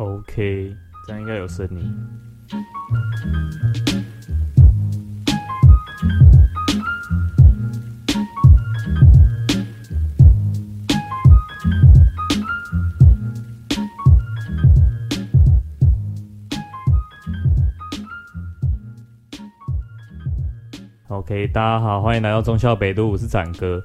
[0.00, 0.74] OK，
[1.06, 1.94] 这样应该有声音。
[21.08, 23.82] OK，大家好，欢迎来到忠孝北路，我是展哥。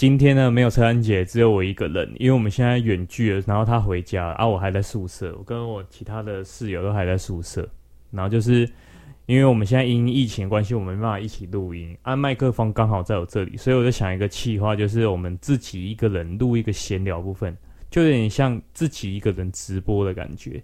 [0.00, 7.68] 今天呢，没有车安姐，只有我一个人，因为我们现在远距了，然后他回家啊，我还在宿舍，我跟我其他的室友都还在宿舍。
[8.10, 8.66] 然后就是
[9.26, 17.54] 因为我们现在因疫情关系，我们没办法一起录音，按、啊、麦克风刚好在我这里，所以我就想一个企划，就是我们自己一个人录一个闲聊部分，
[17.90, 20.62] 就有点像自己一个人直播的感觉，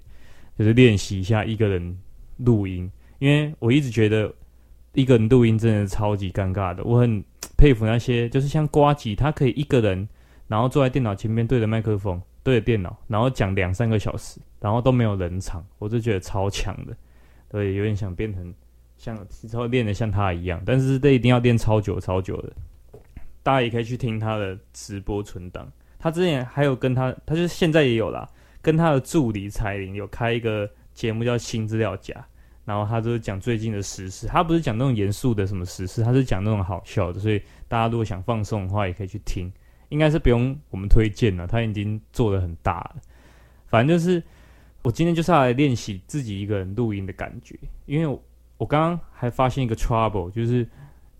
[0.59, 1.95] 就是练习一下一个人
[2.39, 4.33] 录音，因为我一直觉得
[4.95, 7.23] 一个人录音真的超级尴尬的，我很。
[7.56, 10.09] 佩服那些就是像瓜吉，他可以一个人，
[10.46, 16.96] 然后坐在电脑前面对着麦克风，对着电脑，然后讲两三个小时，然后都没有冷场，我就觉得超强的，
[17.48, 18.54] 对，有点想变成
[18.96, 22.52] 像之后练的像他一样，但是这一定要练超久超久的。
[23.43, 28.29] 大家也可以去听他的直播存档，他之前还有跟他，他就是现在也有啦，
[28.60, 32.13] 跟他的助理彩铃有开一个节目叫《新资料夹》。
[32.67, 39.51] 然后他就是讲最近的时事，他不是讲那种严肃的什么时事，他是讲那种好笑的，所以大家如果想放松的话，也可以去听。
[39.89, 42.97] 应该是不用我们推荐了，他已经做的很大了。
[43.69, 44.21] 反正就是
[44.83, 48.21] 我今天就是来练习自己一个人录音的感觉，因为我，
[48.59, 50.69] 我刚刚还发现一个 trouble，就是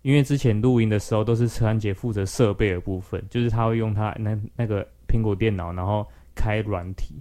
[0.01, 7.15] 因为之前录音的时候都是车安杰负责设备的部分，就是他会用他那那个苹果电脑，然后开软体。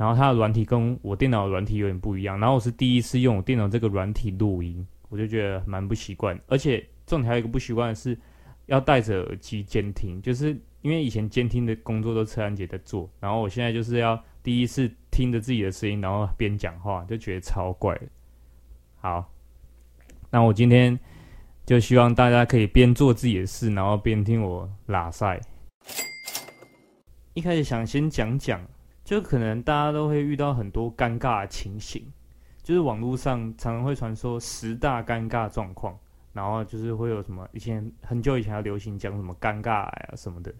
[0.00, 6.40] 然后它的软体跟我电脑的软体有点不一样，然后我是第一次用我电脑这个软体录音，我就觉得蛮不习惯。
[6.46, 8.18] 而且重点还有一个不习惯的是，
[8.64, 17.94] 要戴着耳机监听，就是因为以前监听的工作都车安杰在做，然后我现在就是要第一次听着自己的声音，然后边讲话，就觉得超怪。
[19.02, 19.30] 好，
[20.30, 20.98] 那我今天
[21.66, 25.38] 就希望大家可以边做自己的事，然后边听我喇赛。
[27.34, 28.66] 一开始想先讲讲。
[29.10, 32.06] 就可能大家都会遇到很多尴尬的情形，
[32.62, 35.98] 就是网络上常常会传说十大尴尬状况，
[36.32, 40.54] 然后就是会有什么以前很久以前要流行讲什么尴尬癌啊什么的，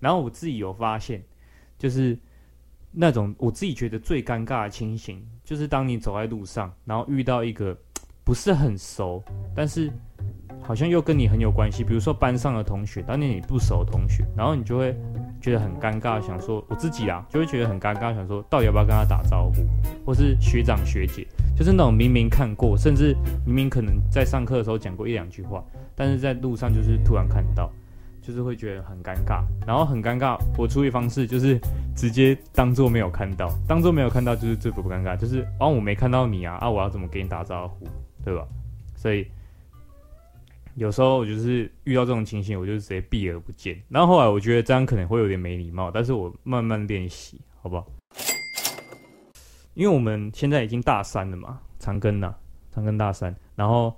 [0.00, 1.22] 然后我自己有发现，
[1.78, 2.18] 就是
[2.90, 7.72] 那种我自己觉得最尴尬的情形，就是当你走在路上，然后遇到一个
[8.24, 9.22] 不是很熟，
[9.54, 9.88] 但是
[10.60, 14.92] 好像又跟你很有关系，比如说班上的同学，当年你不熟的同学，然后你就会。
[15.42, 19.66] 觉得很尴尬，想说我自己啊，就会觉得很尴尬，想说到底要不要跟他打招呼，
[20.06, 21.26] 或是学长学姐，
[21.56, 23.14] 就是那种明明看过，甚至
[23.44, 25.62] 明明可能在上课的时候讲过一两句话，
[25.96, 27.68] 但是在路上就是突然看到，
[28.22, 30.38] 就是会觉得很尴尬，然后很尴尬。
[30.56, 31.58] 我处理方式就是
[31.96, 37.86] 直接当做没有看到，当做没有看到就是最不尴尬，就是哦我没看到你啊，啊我要怎么给你打招呼，
[38.24, 38.46] 对吧？
[38.94, 39.26] 所以。
[40.74, 43.78] 有时候我就是遇到这种情形，我就直接避而不见。
[43.88, 47.86] 然后后来我觉得这样可能会有点没礼貌，但是我慢慢练习，好不好？
[49.74, 52.34] 因为我们现在已经大三了嘛，长庚呐，
[52.74, 53.34] 长庚大三。
[53.54, 53.94] 然后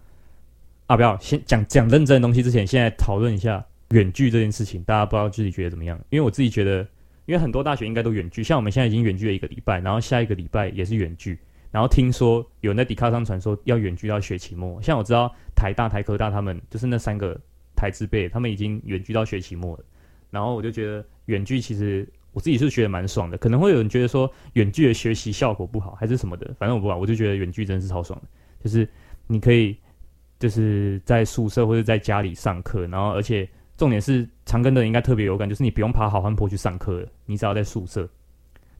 [0.86, 5.98] 啊，不要先讲讲认真的东西之前，现在讨论一下远距这件事情，大家不知道自己觉得怎么样？
[6.10, 6.80] 因为我自己觉得，
[7.26, 11.38] 因为很多大学应该都远距，像我们现在已经远距了一个礼拜，然后下一个礼拜也是远距。
[11.74, 17.36] 然后听说有人在 D 卡上传说要远距到学期末，像我知道台大、台科大他们就是那三个
[17.74, 19.84] 台字辈，他们已经远距到学期末了。
[20.30, 28.28] 然后我就觉得远距其实我自己是觉得蛮爽的，可能会有人觉得说远距的学习效果不好还是什么的，反正我不管，我就觉得远距真的是超爽的，
[28.62, 28.88] 就是
[29.26, 29.76] 你可以
[30.38, 38.08] 就是在宿舍或者在家里上课，然后而且重点是长庚的人应该特别有感，就是你不用爬好汉坡去上课了，你只要在宿舍，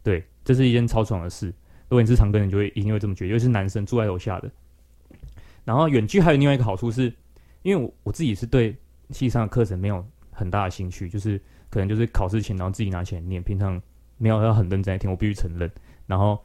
[0.04, 1.52] 对，这是一件超爽的事。
[1.94, 4.50] 如果你是长庚人，就会一定会这么觉得，尤其是男生住在楼下的。
[5.64, 7.04] 然后远距还有另外一个好处是，
[7.62, 8.76] 因为我我自己是对
[9.10, 11.40] 系上的课程没有很大的兴趣，就是
[11.70, 13.80] 可能就是考试前然后自己拿起来念，平常
[14.18, 15.70] 没有要很认真听，我必须承认。
[16.08, 16.36] 然后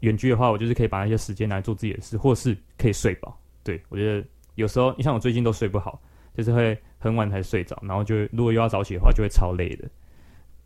[0.00, 3.38] 远距的话，我就是可以把那些时间来做自己的事，或是可以睡饱。
[3.62, 4.26] 对，我觉得
[4.56, 6.02] 有时候你像我最近都睡不好，
[6.36, 9.88] 就是会很晚才睡着，然后就如果又要早起的话，就会超累的。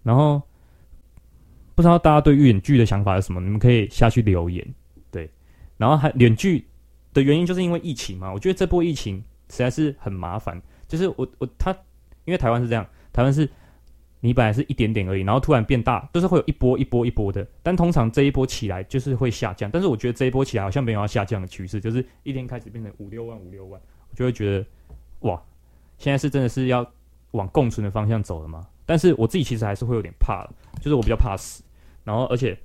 [0.02, 0.40] 然后。
[1.80, 3.40] 不知道大家对远距的想法是什么？
[3.40, 4.74] 你们可以下去留言。
[5.10, 5.30] 对，
[5.78, 6.66] 然后还远距
[7.14, 8.30] 的原因就是因为疫情嘛。
[8.30, 9.16] 我觉得这波疫情
[9.48, 10.60] 实在是很麻烦。
[10.86, 11.72] 就是我我他，
[12.26, 13.48] 因为台湾是这样，台湾是
[14.20, 17.46] 你本来是一点点而已，然后突然变大，就是会有一波一波一波的。
[17.62, 19.70] 但通常这一波起来就是会下降。
[19.70, 23.80] 但是我觉得这一波起来好像没有要下降的趋势，就是一天开始变成五六万五六万，
[24.10, 24.66] 我就会觉得
[25.20, 25.42] 哇，
[25.96, 26.86] 现在是真的是要
[27.30, 28.66] 往共存的方向走了吗？
[28.84, 31.62] 但是我自己其实还是会有点怕了，就是我比较怕死。
[32.10, 32.58] 然后，而且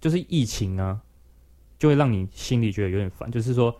[0.00, 0.98] 就是疫情啊，
[1.78, 3.30] 就会让你心里觉得有点烦。
[3.30, 3.78] 就是说，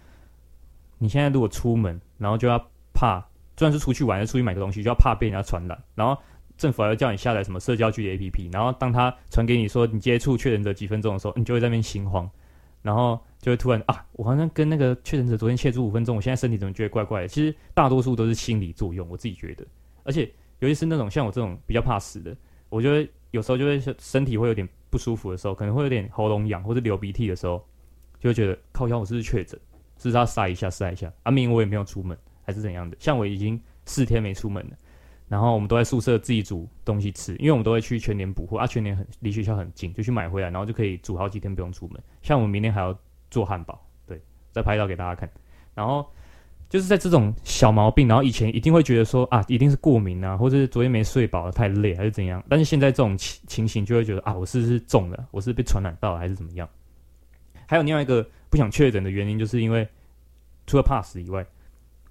[0.98, 2.58] 你现在如果出门，然后就要
[2.92, 3.18] 怕，
[3.56, 5.82] 就算是出去玩，要出去买个东西，就要怕被人家传染。
[5.94, 6.14] 然后
[6.58, 12.30] 政府还要叫你下载什么社交距离 APP，然后当他传给你说你接触确诊者几分钟的时候，你就会在那边心慌，
[12.82, 17.28] 然后就会突然啊，我好像跟那个确诊者昨天接触五分钟，我现在身体怎么觉得怪怪的？
[17.28, 19.64] 其实大多数都是心理作用，我自己觉得。
[20.02, 22.36] 而且尤其是那种像我这种比较怕死的，
[22.74, 24.68] 我觉得有时候就会身体会有点。
[24.90, 27.60] 不舒服的时候，可能会有点喉咙痒或者流鼻涕的时候，
[28.20, 29.58] 就会觉得靠腰，我是不是确诊？
[29.98, 31.12] 是不是要筛一下筛一下？
[31.24, 32.96] 阿、明我也没有出门，还是怎样的？
[33.00, 34.76] 像我已经四天没出门了，
[35.26, 42.00] 然后我们都在宿舍自己煮东西吃，因为我们都会去全年补货啊，全年很离学校很近，就去买回来，然后就可以煮好几天不用出门。
[42.22, 42.96] 像我们明天还要
[43.32, 44.22] 做汉堡，对，
[44.52, 45.28] 再拍照给大家看，
[45.74, 46.06] 然后。
[46.74, 52.42] 就是在这种小毛病，然后以前一定会觉得说啊，一定是过敏啊，或者是昨天没睡饱，太累还是怎样。
[52.48, 56.68] 但是现在这种情情形，就会觉得啊，我是不是中了，我是被传染到了，还是怎么样？
[57.68, 59.86] 还有另外一个不想确诊的原因，就是因为
[60.66, 61.46] 除了怕死以外，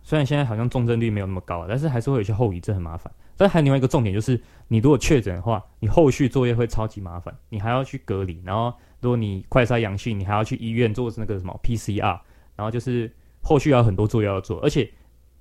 [0.01, 3.11] 虽然现在好像重症率没有那么高，但是还是会有些后遗症，很麻烦。
[3.35, 4.39] 但还有另外一个重点就是，
[4.69, 12.17] 你如果确诊的话，你后续作业会超级麻烦，你还要去隔离，然后如果你快筛阳性，你还要去医院做那个什么 PCR，
[12.55, 13.11] 然后就是。
[13.43, 14.89] 后续还有很多作业要做，而且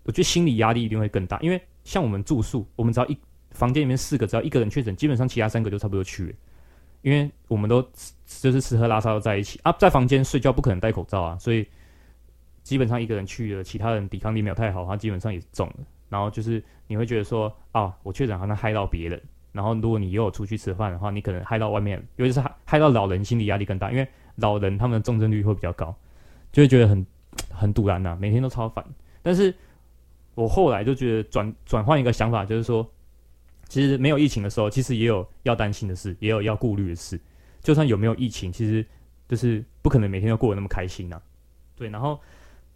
[0.03, 3.17] 我觉得心理压力一定会更大，因为像我们住宿，我们只要一
[3.53, 6.33] 房间里面四个，只要一个人确诊，基本上其他三个就差不多去了，
[7.03, 7.81] 因为我们都
[8.27, 11.65] 就是吃喝拉撒都在一起啊，在房间睡觉不可能戴口罩啊，所以
[12.65, 15.77] 基本上一个人去了，其他人抵抗力没有太好，他基本上也是中了。
[16.09, 19.23] 然后就是你会觉得说啊，我确诊好像害到别人，
[19.53, 25.95] 然后如果你又出去吃饭的话，你可能害到外面，尤其是害害到老人，心理压力更大，因为老人他们的重症率会比较高，
[26.51, 27.07] 就会觉得很。
[27.51, 28.85] 很堵然呐，每天都超烦。
[29.23, 29.55] 但是
[30.35, 32.89] 我后来就觉得转转换一个想法，就是说，
[33.69, 37.21] 其实没有疫情的时候，其实也有要担心的事，也有要顾虑的事。
[37.61, 38.85] 就算有没有疫情，其实
[39.29, 41.21] 就是不可能每天都过得那么开心呐。
[41.77, 42.19] 对，然后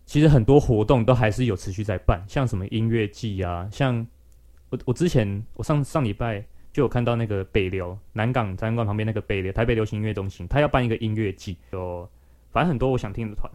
[0.05, 4.07] 其实很多活动都还是有持续在办，像什么音乐季啊，像
[4.71, 12.09] 我我之前我上上礼拜就有看到那个北流南港展览馆旁边那个北流台北流行音乐中心，他要办一个音乐季，有
[12.53, 13.51] 反正很多我想听的团。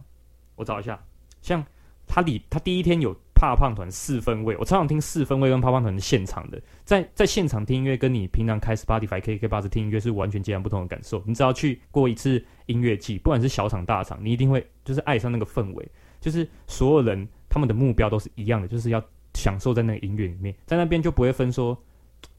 [0.56, 1.02] 我找一下，
[1.40, 1.64] 像
[2.06, 11.22] 他里他第一天有怕胖团四分位，我常常听四分位跟怕胖团的现场的，在在现场听音乐，跟你平常开 Spotify KKBOX 听音乐是完全截然不同的感受。
[11.26, 15.90] 你只要去过一次音乐季，不管是小场大场，你一定会就是爱上那个氛围，
[16.20, 19.02] 就是所有人他们的目标都是一样的，就是要
[19.34, 21.76] 享受在那个音乐里面，在那边就不会分说，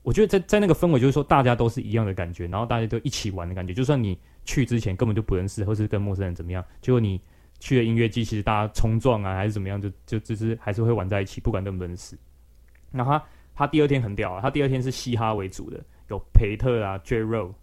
[0.03, 7.19] 我觉得在在那个氛围就是说大家都是一样的感觉，然后大家都一起玩的感觉，就算你去之前根本就不认识，或是跟陌生人怎么样，结果你。
[7.63, 12.17] 去了音乐季，其实大家冲撞啊，还是怎么样，就就只是还是会玩在一起，不管认不认识。
[12.91, 13.23] 然后他
[13.55, 17.53] 他第二天很屌啊，他第二天是嘻哈为主的，有培特啊、J.Ro、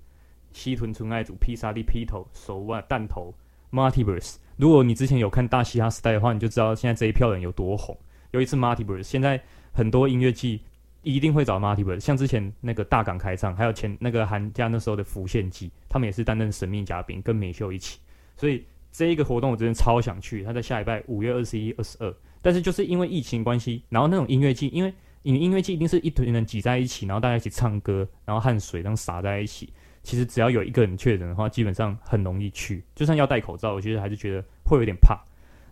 [0.53, 3.35] 西屯纯爱组、披萨蒂、披头、手腕、弹头、
[3.71, 4.37] Martiverse。
[4.57, 7.95] 如果你之前有看大嘻哈时代的话，你就知道现在这一票人有多红。
[8.31, 9.39] 有一次 Martiverse，现在
[9.71, 10.63] 很多音乐季
[11.03, 18.01] 一定会找 Martiverse，像之前那个大港开唱，还有前那个寒假那时候的浮现季，他们也是担任神秘嘉宾，跟美秀一起，
[18.39, 18.65] 所以。
[18.93, 24.93] 这一个活动我真的超想去，他在下礼拜五月二十一、二十二，但是就是因为疫情关系，然后那种音乐季，因为
[25.23, 29.73] 你音乐季一定是一堆人挤在一起，然后大家一起唱歌，然后汗水这样洒在一起，
[30.03, 35.23] 其实只要有一个人确诊的话，基本上很容易去，就算要戴口罩，我觉得还是觉得会有点怕。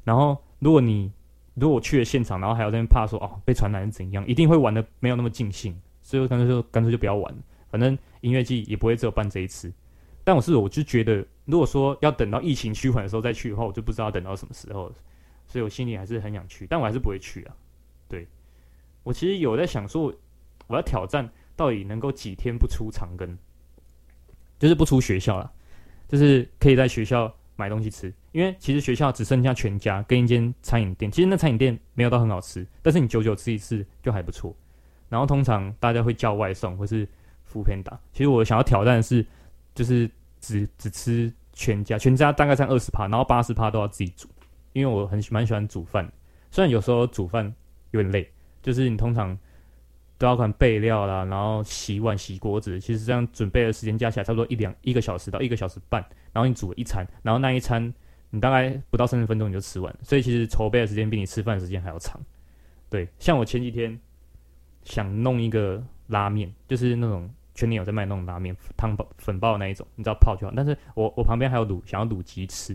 [0.04, 1.10] 然后如果你
[1.54, 7.34] 如果去了现场，然后还要在那边怕说哦被传染是怎样，一定会玩的没有那么尽兴，所以我干脆就干脆就不要玩，
[7.70, 9.72] 反正音乐季也不会只有办这一次。
[10.24, 14.92] 但我是我就觉得，如果说要等到疫情趋缓的时候再去的话，我就不知道等到什么时候，
[15.46, 17.56] 所以我心里还是很想去，但我还是不会去啊。
[18.06, 18.28] 对，
[19.02, 20.12] 我其实有在想说，
[20.66, 21.26] 我要挑战
[21.56, 23.34] 到底能够几天不出长庚，
[24.58, 25.50] 就是不出学校了，
[26.06, 34.54] 就是可以在学校买东西吃，因为其实学校只剩下全家跟一间餐饮店，其实那餐饮店没有到很好吃，但是你久久吃一次就还不错。
[35.08, 37.08] 然后通常大家会叫外送或是
[37.50, 39.24] foodpanda，其实我想要挑战的是，
[39.74, 40.10] 就是。
[40.40, 44.28] 只只吃全家，全家大概占二十趴，然后八十趴都要自己煮，
[44.72, 46.10] 因为我很蛮喜欢煮饭，
[46.50, 47.52] 虽然有时候煮饭
[47.90, 48.30] 有点累，
[48.62, 49.36] 就是你通常
[50.16, 56.00] 都要看备料啦，然后洗碗、洗锅子，其实这样准备的时间加起来差不多一两一个小时到一个小时半，
[56.32, 57.92] 然后你煮了一餐，然后那一餐
[58.30, 62.20] 你大概不到三十分钟你就吃完，所以其实筹备的时间比你吃饭的时间还要长。
[62.88, 63.98] 对，像我前几天
[64.84, 67.28] 想弄一个拉面，就是那种。
[67.58, 70.52] 全年有在卖那种拉面汤包粉包的那一种，你知道泡就好。
[70.54, 72.72] 但是我我旁边还有卤，想要卤鸡翅，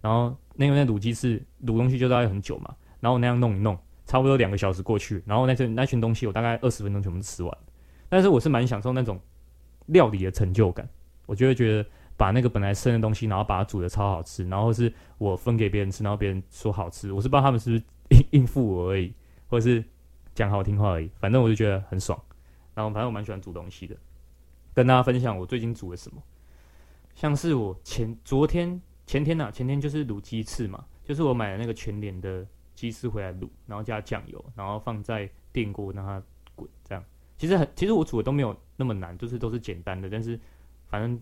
[0.00, 7.58] 然后那个那卤鸡翅卤东西就大概很久嘛，然后那样弄一弄，差不多两个小时过去，然后那群那群东西我大概二十分钟全部吃完。
[8.08, 9.20] 但是我是蛮享受那种
[9.84, 10.88] 料理的成就感，
[11.26, 11.86] 我就会觉得
[12.16, 19.12] 把那个本来生的东西，然后把它煮的超好吃，然后是我分给别人吃，然后别人说好吃，我是不知道他们是不是应应付我而已，
[19.46, 19.84] 或者是
[20.34, 22.18] 讲好听话而已，反正我就觉得很爽。
[22.74, 23.94] 然后反正我蛮喜欢煮东西的，
[24.74, 26.22] 跟大家分享我最近煮了什么，
[27.14, 36.22] 像是我前昨天前天呐、啊，前天就是卤鸡翅嘛，就是我买了那个全联的鸡翅回来卤，然后加酱油，然后放在电锅让它
[36.54, 37.04] 滚，这样
[37.36, 40.38] 其实很其实我煮的都没有那么难，就是都是简单的，但是
[40.88, 41.20] 反正。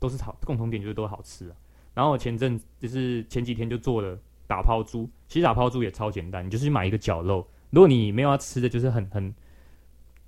[0.00, 1.56] 都是好，共同点就是都好吃啊。
[1.92, 7.46] 然后我前阵就是前几天就做了打抛猪，其实打抛猪也超简单，你就是买一个绞肉。
[7.68, 9.34] 如果你没有要吃的，就是很很，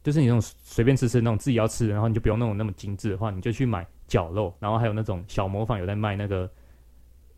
[0.03, 4.53] 就是你那种随便吃吃那种自己要吃的，然后你就不用那种那么精致的话，你就去买绞肉。
[4.59, 6.51] 然后还有那种小模坊有在卖那个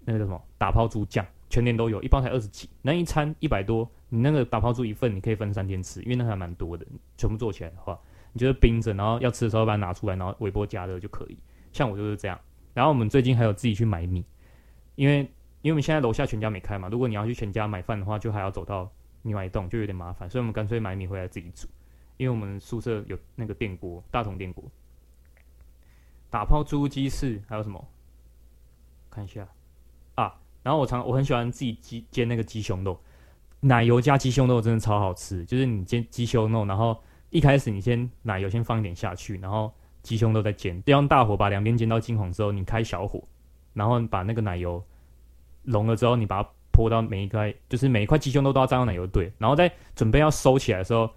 [0.05, 7.99] 那个叫什么打抛猪酱，全年都有，一包才二十几，那一餐一百多，你那个打抛猪一份你可以分三天吃，因为那还蛮多的，全部做起来的话，
[8.33, 11.39] 你就是冰着，然后要吃的时候把它拿出来，然后微波加热就可以。
[11.73, 12.41] 像我就是这样，
[12.73, 14.25] 然后我们最近还有自己去买米，
[14.95, 15.19] 因为
[15.61, 18.91] 因为我们现在楼下全家没开嘛，如果你要去全家买饭的话，就还要走到
[19.23, 21.67] 另外一栋，就有点麻烦，所以我们干脆买米回来自己煮，
[22.17, 24.65] 因为我们宿舍有那个电锅，大同电锅。
[26.31, 27.87] 打泡猪鸡翅还有什么？
[29.11, 29.49] 看一下
[30.15, 33.01] 啊，然后我常我很喜欢自己煎煎那个鸡胸肉，
[33.61, 39.73] 奶油加鸡胸肉真的超好吃，就是你煎鸡胸肉，然后一开始你先奶油先放一点下去，然后。
[40.05, 43.27] 鸡胸肉在煎，要用大火把两边煎到金黄之后，你开小火，
[43.73, 44.85] 然后把那个奶油
[45.63, 51.11] 融了之后，你把它泼到每一块，就是每一块鸡胸肉都要沾到奶油对，然后再准备要收起来的时候，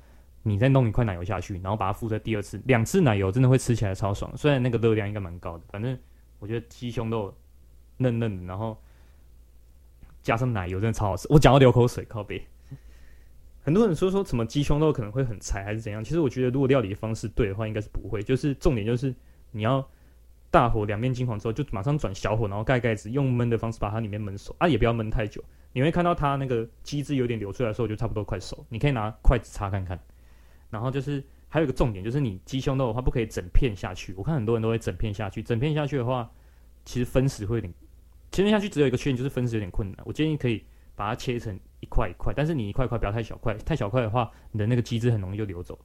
[0.43, 5.97] 你再弄一块奶油下去，然后把它敷在第二次，两次奶油真的会吃起来超爽，虽然那个热量应该蛮高的，反正
[6.39, 7.35] 我觉得鸡胸肉
[7.97, 8.77] 嫩嫩的，然后
[10.21, 12.41] 加上奶油真的超好吃，我讲到流口水，靠北。
[13.63, 18.23] 很多人说说什么鸡胸肉可能会很柴还是怎样，其实我觉得如果料理方式对的话，应该是不会。
[18.23, 19.13] 就是重点就是
[19.51, 19.85] 你要
[20.49, 25.43] 大火两面金黄之后，就马上转小火，然后盖盖子，用焖的方式把它里面焖熟啊，也不要焖太久。
[25.73, 28.65] 你会看到它那个鸡汁有点流出来的时候，就差不多快熟。
[28.69, 29.99] 你可以拿筷子擦看看。
[30.69, 34.13] 然后就是还有一个重点，就是你鸡胸肉的话不可以整片下去。
[34.17, 36.29] 我看很多人都会整片下去，整片下去的话，
[36.85, 37.73] 其实分食会有点，
[38.31, 39.97] 切片下去只有一个缺点，就是分食有点困难。
[40.05, 40.63] 我建议可以
[40.95, 41.59] 把它切成。
[41.79, 45.77] 一块一块，但是你一块一块不要太小块，太小块的话，你的那个鸡汁很容易就流走。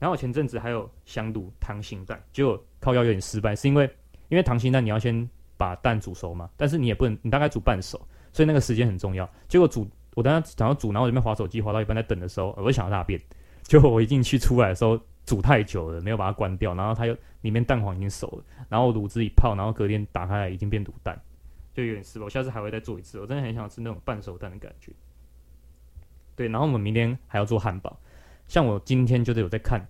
[0.00, 3.88] 然后前阵子还有香卤溏心蛋，结果靠腰有点失败，是因为
[4.30, 7.96] 因为溏心蛋你要先把蛋煮熟嘛，但是你也不能，你大概煮半熟，
[8.32, 9.30] 所以那个时间很重要。
[9.46, 13.20] 结果煮我等下想要煮，然后我这边滑手机滑到一半在等的时候，我就想要大便，
[13.72, 21.18] 就我一进去出来的时候煮太久了，没有把它关掉，然后它又里面蛋黄已经熟了，然后卤汁一泡，然后隔天打开来已经变卤蛋，
[21.72, 22.26] 就有点失败。
[22.26, 24.92] 我下次还会再做一次，我真的很想吃那种半熟蛋的感觉。
[26.36, 27.98] 对，然后我们明天还要做汉堡。
[28.46, 29.88] 像我今天就是有在看，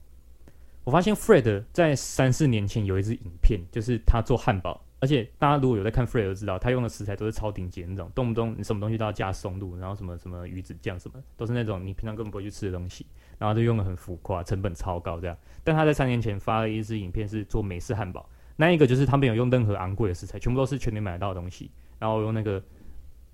[0.85, 4.81] 我发现 Fred 在三四年前有一支影片，就是他做汉堡。
[5.01, 13.05] 而且大家如果有在看 Fred 都知道，他用的食材都是超顶级的那种，动不动你什么东西都要加松露，然后什么什么鱼子酱什么，都是那种你平常根本不会去吃的东西，
[13.43, 15.37] 然后就用的很浮夸，成本超高这样。
[15.65, 21.69] 但他在三年前发了一支影片，是做美式汉堡，那一个就是他没有用任何昂贵的食材，全部都是全年买得到的东西，
[21.99, 22.63] 然后用那个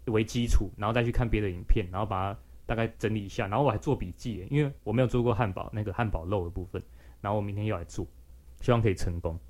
[0.07, 2.41] 为基础，然后再去看别的影片，然后把它。
[2.69, 6.83] 大概整理一下，然后我还做笔记，因为我没有做过汉堡那个汉堡肉的部分，
[7.23, 8.07] 然后我明天又来做，
[8.61, 9.41] 希望可以成功。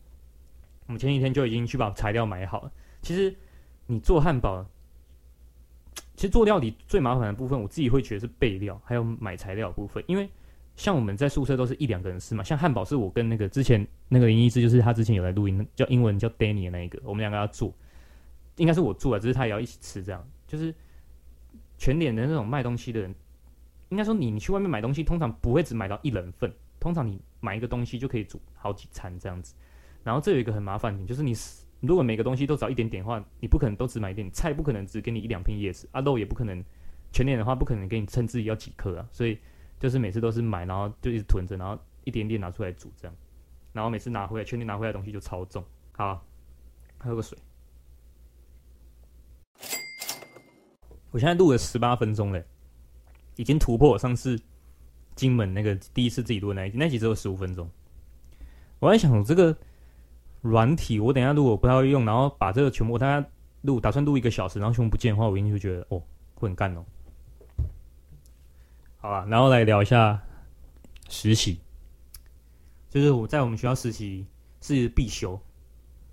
[0.86, 2.70] 我们前几天就已经去把材料买好了。
[3.02, 3.36] 其实
[3.86, 4.64] 你做汉堡，
[6.14, 10.00] 其实做料理最麻烦的部分，我自己会觉得是备料，还有买材料的部分。
[10.06, 10.30] 因为
[10.78, 17.74] 像我们在宿舍都是一两个人吃嘛，像汉堡是我跟那个之前那个林医师，就是他之前有来录音，叫英文叫 Danny 的那一个，我们两个要做，
[18.56, 20.74] 应该是我做的，只是他也要一起吃，这样就是。
[21.80, 23.14] 全脸的那种卖东西的人，
[23.90, 29.54] 应该说你你去外面买东西，通常不会只买到一人份，通常你买一个东西就可以煮好几餐这样子。
[30.02, 31.32] 然后这有一个很麻烦点，就是你
[31.78, 36.60] 如果每个东西都只要一点点的话，你不可能都只买一点，菜不可能只给你一两片叶子，啊肉也不可能，
[37.12, 39.38] 全脸的话不可能给你称自己要几颗啊，所以
[39.78, 43.14] 就是每次都是买，然后就一直囤着，然后一点点拿出来煮这样，
[43.72, 45.64] 然后每次拿回来，确定拿回来的东西就超重。
[45.92, 46.24] 好，
[46.98, 47.38] 喝个水。
[51.10, 52.44] 我现在录了十八分钟嘞，
[53.36, 54.38] 已经突破我上次
[55.14, 57.68] 金门那个第一次自己录的那一集，那集只有十五分钟。
[58.78, 59.56] 我在想，这个
[60.42, 63.28] 软体，我等下如果不太会用，然后把这个全部，我大概
[63.62, 66.02] 录，打算录一个小时，然后全部不见的话，我一定就觉得哦，
[66.34, 66.84] 会很干哦。
[68.98, 70.20] 好吧，然后来聊一下
[71.08, 71.60] 实习，
[72.90, 74.26] 就是我在我们学校实习
[74.60, 75.40] 是必修。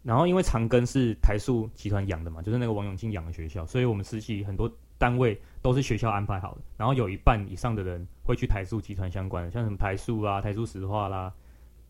[0.04, 4.72] 然后因为长庚是台塑集团养的嘛，就是那个王永庆养的学校，所以我们实习很多。
[4.98, 11.34] 单位都是学校安排好的，然后有一半以上的人会去台塑集团相关的，像什么台塑啊、台塑石化啦、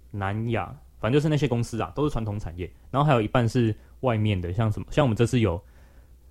[0.09, 2.67] 南亚，反正就是那些公司啊，都是传统产业。
[2.89, 5.63] 然后还有一半是外面的，像什么，像我们这次有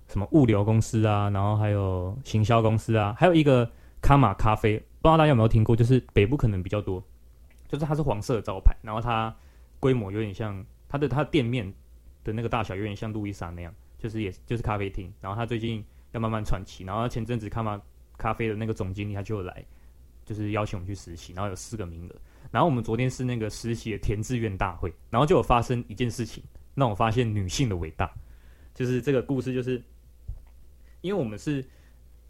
[0.09, 3.71] 什么物流公司啊，然后还有行销公司啊，还有一个
[4.05, 5.75] 卡玛咖啡，不知道大家有没有听过？
[5.75, 7.03] 就是北部可能比较多，
[7.67, 9.35] 就是它是黄色的招牌，然后它
[9.79, 11.73] 规模有点像它的它的店面
[12.23, 17.81] 的那个大小有点像路易莎那样，就是也就是咖啡厅，然后它最近要慢慢传奇，然后前阵子卡玛
[18.15, 19.65] 咖啡的那个总经理他就来，
[20.23, 22.15] 就是邀请我们去实习，然后有四个名额。
[22.51, 26.43] 然后我们昨天是那个实习的填志愿大会，然后就有发生一件事情，
[26.75, 28.13] 让我发现女性的伟大。
[28.75, 29.81] 就是这个故事，就是
[31.01, 31.65] 因为我们是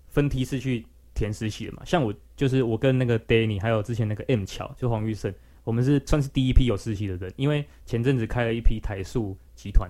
[0.08, 9.89] 分梯次去填实习的嘛，像我就是我跟那个 Danny 还有之前那个 M 乔，就黄玉胜，我们是算是第一批有实习的人，因为前阵子开了一批台塑集团，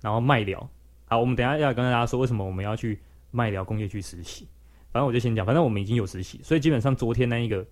[0.00, 0.70] 然后麦寮。
[1.04, 2.98] 好，我们等下要跟大家说为什么我们要去
[3.32, 4.48] 麦寮工业区实习。
[4.92, 7.66] 反正我就先讲，反正我们已经有实习，所以基本上昨天那一个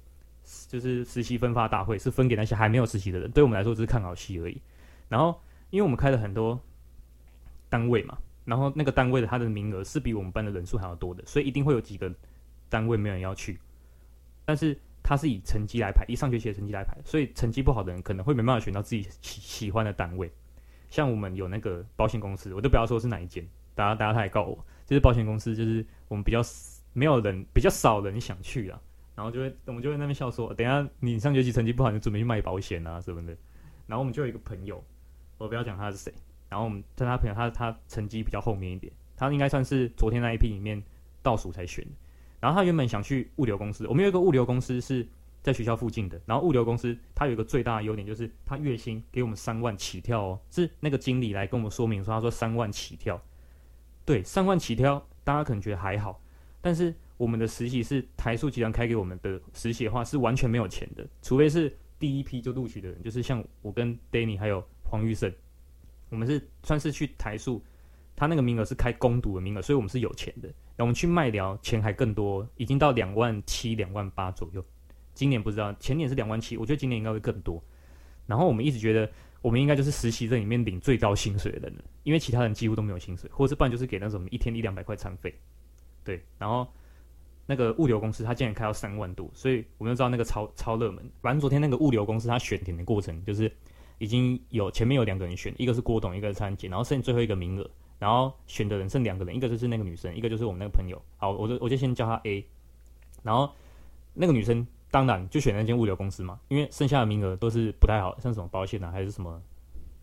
[0.68, 4.60] 就是实习分发大会是分给那些还没有实习的人，对我们来说只是看好戏而已。
[5.08, 5.40] 然后
[5.70, 6.60] 因为我们开了很多
[7.68, 12.12] 单位嘛，然后那个单位的他的名额是比我们班的人数还要多的，所以一定会有几个
[12.68, 13.58] 单位没有人要去。
[14.44, 20.30] 但是他是以成绩来排，以上学期的成绩来排，所以成绩不好的人可能会没办法选到自己喜喜欢的单位。
[20.90, 24.56] 像我们有那个保险公司，我都不要说是哪一间，大家大家他也告我，
[24.86, 26.42] 就是保险公司，就是我们比较。
[26.94, 28.80] 没有人，比较少人想去啊，
[29.14, 33.36] 然后就会我们就会那边笑说，等下你上学期成绩不好，你准备去卖保险啊什么的。
[33.86, 34.82] 然后我们就有一个朋友，
[35.36, 36.12] 我不要讲他是谁，
[36.48, 40.82] 然后我们跟他朋友，他他成绩比较后面一点，他应该算是昨天那一批里面
[41.22, 41.90] 倒数才选的。
[42.40, 45.06] 然后他原本想去物流公司，我们有一个物流公司是
[45.42, 53.20] 在学校附近的，然后物流公司它有一个最大的优点就是他月薪给我们三万起跳哦，是那个经理来跟我们说明说，他说三万起跳，
[54.04, 56.20] 对，三万起跳，大家可能觉得还好。
[56.60, 65.32] 但是我们的实习是台塑集团开给我们的实习的话，是完全没有钱的，除非是第一批就录取的人，就是像我跟 Danny 还有黄玉胜，
[66.10, 67.62] 我们是算是去台塑，
[68.18, 70.48] 他那个名额是开工读的名额，所以我们是有钱的。
[70.48, 74.64] 然后我们去麦寮钱还更多，已经到两万七、两万八左右。
[75.14, 77.62] 今年不知道，前年是两万七，我觉得今年应该会更多。
[78.26, 85.32] 然后我们一直觉得，我们应该就是实习生里面领最高薪水的人了，因为其他人几乎都没有薪水，或者是不然就是给那种一天一两百块餐费。
[86.04, 86.66] 对，然后
[87.46, 91.10] 那个物流公司他竟然开到三万多，所以我们就知道那个超超热门。
[91.22, 93.50] 反正昨天那个物流公司他选填的过程，就是
[93.98, 101.00] 已经有前面有两个人选，一个是郭董，一个是蔡姐，然后剩最后一个名额，然后选的人剩两个人，一个就是那个女生，一个就是我们那个朋友。
[101.16, 102.44] 好，我就我就先叫他 A，
[103.22, 103.50] 然后
[104.14, 109.42] 那个女生当然就选那间物流公司嘛，因为剩下的名额都是不太好，像什么保险啊还是什么，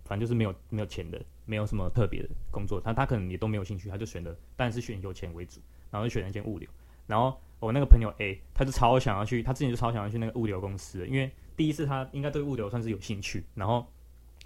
[0.04, 5.60] 反正就是没有没有钱的，没有什么特别的工作，她她可能也都没有兴趣，她就选的当然是选有钱为主。
[5.92, 6.68] 然后就选了一间物流，
[7.08, 13.86] 然后我那个朋友 A，他就超想要去，他之前就超想要去那个物流公司，因为第一次他应该对物流算是有兴趣，然后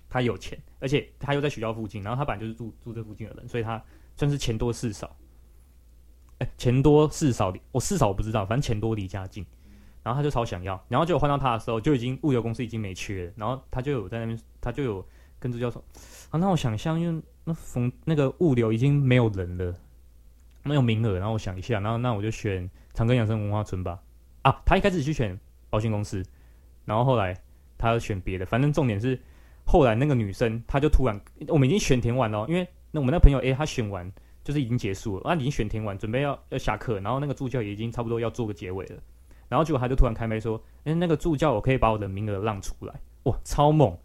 [0.09, 3.81] 他有钱，而且他又在学校附近，然后他本来就是住住这附近的人，所以他
[4.15, 5.15] 算是钱多事少，
[6.39, 9.45] 哎，钱多事少，我事少我不知道，反正钱多离家近，
[10.03, 15.05] 然后他就超想要，然后就换到他的时候，就已经物流公司已经没缺了，然后他就有在那边，他就有
[15.39, 15.83] 跟助教说，
[16.31, 19.75] 啊，那我想象，因为那逢那个物流已经没有人了。
[20.61, 23.97] 没有名额，然后我想一下，然后那我就选长庚养生文化村吧。
[24.41, 26.21] 啊，他一开始去选保险公司，
[26.83, 27.33] 然后后来
[27.77, 29.19] 他要选别的，反正重点是
[29.69, 34.11] 后来那个女生，她就突然，我们已经选填完了，因为那我们那朋友 A，他选完
[34.43, 38.97] 就是已经结束了，啊，已经选填完，准备要要下课，然后那个助教也已经差不多要做个结尾了，
[39.47, 43.95] 然后结果他就突然开麦说，诶，那个助教，我可以把我的名额让出来，哇，超猛！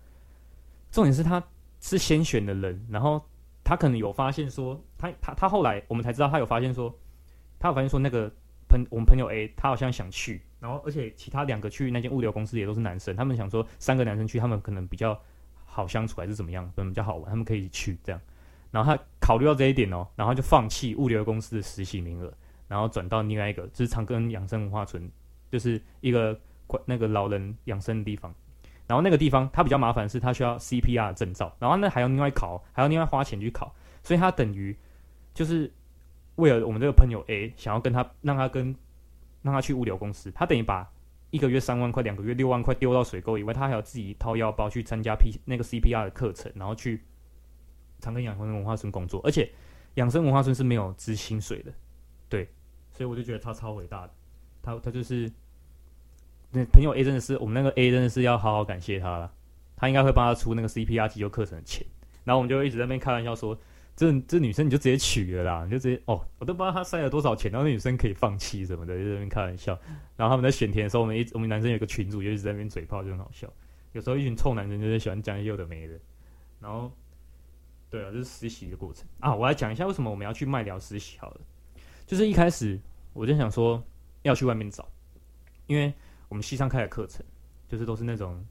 [0.91, 1.43] 重点是他
[1.81, 3.21] 是先选的人，然后。
[3.67, 6.95] 他可能有发现说，他他他后来我们才知道，他有发现说，
[7.59, 8.31] 他有发现说那个
[8.69, 15.19] 朋我们朋友 A，他好像想去，然后而且其他两个去那间物流公司也都是男生，他们想说三个男生去，他们可能比较
[15.75, 18.21] 好相处还是怎么样，可能比较好玩，他们可以去这样。
[18.71, 22.33] 然后他考虑到这一点哦，然后就放弃物流公司的实习名额，
[22.69, 25.11] 然后转到另外一个，就是长庚养生文化村，
[25.51, 26.39] 就是一个
[26.87, 28.33] 那个老人养生的地方。
[28.87, 34.77] 然后那个地方它比较麻烦，是它需要 CPR 证照，然后呢还要另外考，还要另外花钱去考，所以他等于
[35.33, 35.73] 就是
[36.37, 38.75] 为了我们这个朋友 A 想要跟他让他跟
[39.43, 40.91] 让他去物流公司，他等于把
[41.35, 47.03] 一个月三万块，两个月六万块丢到水沟以外，他还要自己掏腰包去参加 P 那个 CPR 的课程，然后去
[47.99, 49.51] 长庚养生文化村工作，而且
[49.95, 51.73] 养生文化村是没有支薪水的，
[52.29, 52.49] 对，
[52.93, 54.13] 所以我就觉得他超伟大的，
[54.63, 55.29] 他他就是。
[56.57, 59.33] 那朋友 A 真的是我们那个 A 真的是要好好感谢他了，
[59.75, 61.85] 他应该会帮他出那个 CPR 急救课程的钱。
[62.23, 63.59] 然后我们就一直在那边开玩笑说，
[63.97, 69.79] 这这女生你就直接娶了啦，你就直接哦，我都不知道她塞了多少钱，然后那女生可以放弃什么的，就在那边开玩笑。
[70.17, 73.49] 然后他们在选填的时候，我们一我们男生有个群主就一直在那边嘴炮，就很好笑。
[73.93, 75.99] 有时候一群臭男生就是喜欢讲有的没的。
[76.61, 76.91] 然后，
[77.91, 79.35] 对啊，就是实习的过程啊。
[79.35, 81.41] 我来讲一下为什么我们要去麦寮实习好了。
[82.07, 82.81] 就是一开始
[83.13, 83.83] 我就想说
[84.23, 84.89] 要去外面找，
[85.67, 85.95] 因为
[86.29, 87.25] 我们西上开的课程
[87.69, 88.45] 就是都是那种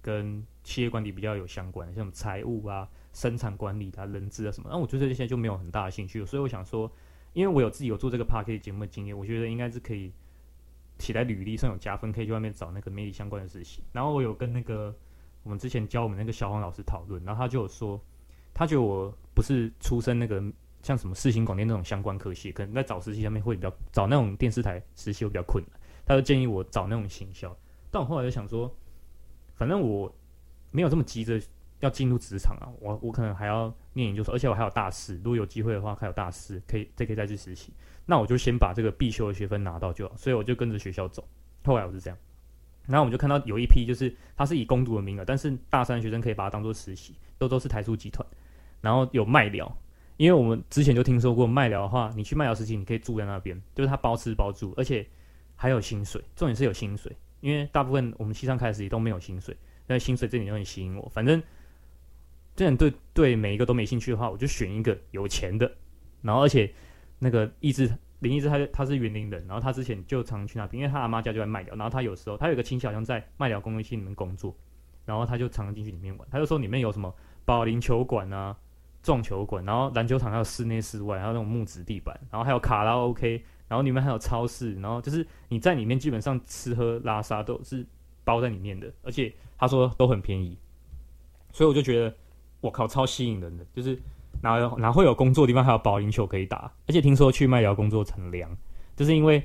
[0.00, 4.68] 跟企业管理比较有相关的，像财务啊、生产管理啊、人资啊什么。
[4.70, 6.90] 那我觉得这些就没有很大的兴趣，所以我想说，
[7.32, 10.12] 因为我有自己有做这个 Podcast 节目的经验，我觉得应该是可以
[10.98, 13.82] 写在履历上有加分，可以去外面找那个媒体相关的实习。
[13.92, 14.94] 然后我有跟那个
[15.42, 18.00] 我们之前教我们那个小黄老师讨论，然后他就有说，
[18.54, 20.42] 他觉得我不是出身那个。
[20.82, 25.78] 像什么四新广电那种相关科系，可能在找实习上面会比较找那种电视台实习会比较困难。
[26.06, 27.54] 他就建议我找那种行销，
[27.90, 28.74] 但我后来就想说，
[29.56, 30.10] 反正我
[30.70, 31.38] 没有这么急着
[31.80, 37.72] 要进入职场啊，我我可能还要念研究所，而且我还有大四，如果有机会的话，还有大四可以再可以再去实习。
[38.06, 41.26] 那我就先把这个必修的学分拿到就好，所以我就跟着学校走。
[41.64, 42.18] 后来我是这样，
[42.86, 48.26] 然后我们就看到有一批就是他是以攻读的名额，但是大三学生可以把它当做实习，都都是台塑集团，
[48.80, 49.70] 然后有麦寮。
[50.16, 55.06] 因为我们之前就听说过麦寮的话，你去麦寮实习，你可以住在那边，就是他包吃包住，而且
[55.56, 56.22] 还有薪水。
[56.36, 61.08] 重点是有薪水，因为大部分我们西上开始也都没有薪水，但薪水这点就很吸引我。
[61.08, 61.42] 反正，
[62.56, 65.70] 这样对对每一个都没兴趣的话，我就选一个有钱的。
[66.22, 66.72] 然后，而且
[67.18, 74.54] 那个意志林义志他他是园林人，然后他之前就常去那边，因为他阿妈家就在麦寮，然后他有时候他有个亲戚好像在麦寮工业区里面工作，
[75.04, 76.28] 然后他就常常进去里面玩。
[76.30, 78.56] 他就说里面有什么保龄球馆啊。
[79.02, 87.82] 撞球馆，然后篮球场还有室内室外，还有那种木质地板，然后还有卡拉 OK，然后里面还有超市，然后就是你在里面基本上吃喝拉撒都是
[88.24, 90.54] 包在里面的，而且他说都很便宜，
[91.50, 92.14] 所以我就觉得
[92.60, 93.98] 我靠超吸引人的，就是
[94.42, 98.50] 哪有哪会有工作的地方还有保龄球可以打，而且听说去麦寮工作乘凉，
[98.96, 99.42] 就是因为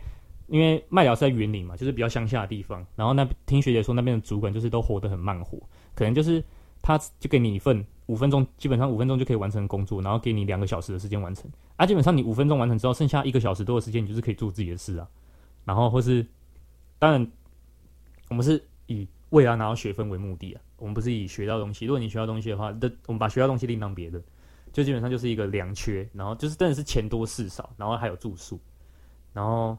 [0.47, 5.57] 因为麦寮是在云林嘛，就是比较乡下的地方，然后那听学姐说那边的主管就是都活得很慢活，
[5.93, 6.43] 可能就是
[6.81, 7.85] 他就给你一份。
[8.07, 11.49] 五分钟，基本上五分钟就可以完成工作，然后给你两个小时的时间完成。
[11.75, 15.07] 啊，基本上你五分钟完成之后，剩下一个小时多的时间，你就是可以做自己的事啊。
[15.63, 16.23] 然后或是，
[16.99, 17.27] 当然，
[18.29, 21.85] 我们是以为了拿到学分为目的啊，我们不是以学到东西。
[21.85, 24.23] 如果你学到东西的话，那我们把学到东西另当别论，
[24.71, 26.07] 就基本上就是一个良缺。
[26.13, 28.59] 然后就是真的是钱多事少，然后还有住宿，
[29.33, 29.77] 然后。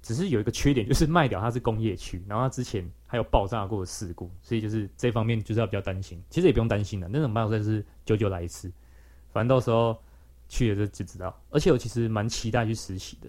[0.00, 6.22] 只是有一个缺点，就是卖掉它是工业区，然后它之前还有爆炸过的事故，所以就是这方面就是要比较担心。
[6.30, 8.72] 其实也不用担心的，那种麦寮是久久来一次，
[9.32, 10.00] 反正到时候
[10.48, 11.36] 去了就就知道。
[11.50, 13.28] 而且我其实蛮期待去实习的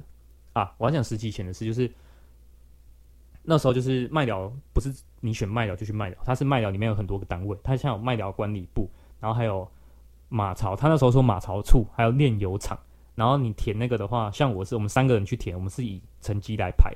[0.54, 0.72] 啊！
[0.78, 1.92] 我还想实习前的事，就是
[3.44, 9.70] 那时候就是麦寮不是你选麦寮就去麦寮，它是麦寮里面有很多个单位，它像有麦寮管理部，然后还有
[10.28, 12.78] 马槽，他那时候说马槽处，还有炼油厂。
[13.16, 16.94] 然后你填那个的话，像我是我们三个人去填，我们是以成绩来排。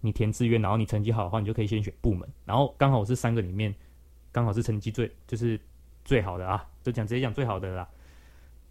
[0.00, 2.28] 你填志愿，然后你成绩好的话，你就可以先选部门。
[2.44, 3.74] 然后刚好我是三个里面，
[4.32, 5.58] 刚好是成绩最就是
[6.04, 7.88] 最好的啊，就讲直接讲最好的啦。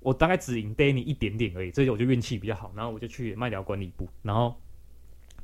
[0.02, 2.72] 我大概只赢 Danny 一点点而已，这就我就运气比较好。
[2.76, 4.56] 然后我就去麦寮管理部，然后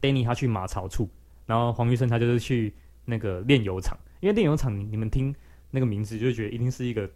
[0.01, 1.09] Danny 他去马槽处，
[1.47, 2.71] 然后黄玉生他就是去
[3.05, 3.97] 那个炼油厂。
[4.19, 5.35] 因为炼油厂，你们听
[5.71, 7.09] 那个名字就觉得一定是一个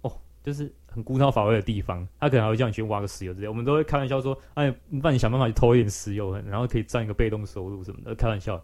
[0.00, 0.72] 哦，就是。
[0.96, 3.48] 很枯燥乏味的地方，他可能还会叫你去挖个石油之类。
[3.48, 8.58] 我们都会开玩笑说：“哎，那你想办法去偷一点石油，然后可以赚一个被动收入什么的。”开玩笑。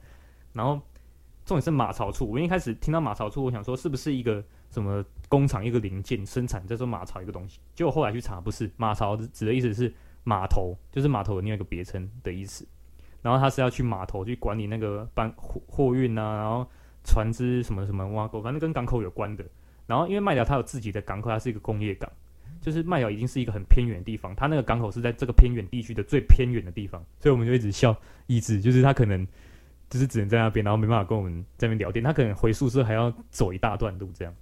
[0.55, 0.81] 然后
[1.45, 7.61] 重点是马槽处，我一开始听到马槽处，我想说是不是一个什么工厂一个零件生产在做马槽一个东西？
[7.75, 9.93] 结果后来去查，不是马槽指的意思是
[10.25, 12.67] 码头，就是码头的另外一个别称的意思。
[13.23, 16.69] 然后他是要去码头去管理那个搬货货运啊，然后
[17.05, 19.45] 船只什么什么挖沟，反正跟港口有关的。
[19.87, 22.11] 然后因为麦寮它有自己的港口，它是一个工业港。
[22.61, 27.97] 就是麦寮已经是一个很偏远的地方，它那个港口是在这个偏远地区的最偏远的地方，所以我们就一直笑，
[28.29, 29.27] 一直就是他可能
[29.91, 34.33] 就是只能在那边，然后没办法跟我们在那边聊天，他可能回宿舍还要走一大段路这样。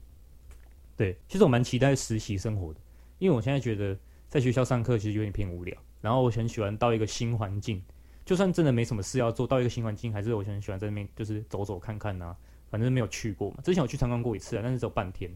[0.99, 2.81] 对，其实我蛮期待实习生活的，
[3.21, 3.97] 因为我现在觉得
[4.29, 7.83] 在学校上课其实有点偏无聊，然后我很喜欢到一个新环境，
[8.31, 12.37] 就算真的没什么事要做，到一个新环境还是我很喜欢在那边就是走走看看啊，
[12.71, 15.29] 反正没有去过嘛，之前我去参观过一次啊，但是只有半天，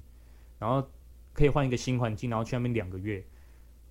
[0.61, 0.89] 然后。
[1.33, 3.21] 可以换一个新环境，然后去那边两个月。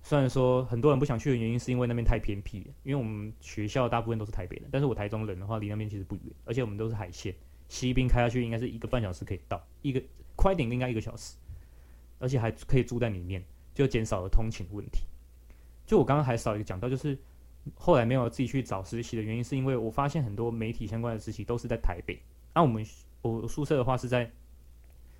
[0.02, 7.34] 虽然说很多人不想去的原因是因为那边太偏僻，因为我们学校大部分都是台北人，但是我台中人的话离那边其实不远，而且我们都是海线，
[7.68, 10.02] 西滨开下去应该是一个半小时可以到，一个
[10.34, 11.36] 快点应该一个小时，
[12.18, 15.04] 而且还可以住在里面，就减少了通勤问题。
[15.84, 17.18] 就我刚刚还少一个讲到，就是
[17.74, 22.18] 后来没有自己去找实习的原因，是因为我发现很多媒体相关的实习都是在台北，
[22.54, 22.84] 那、我们
[23.22, 24.30] 我宿舍的话是在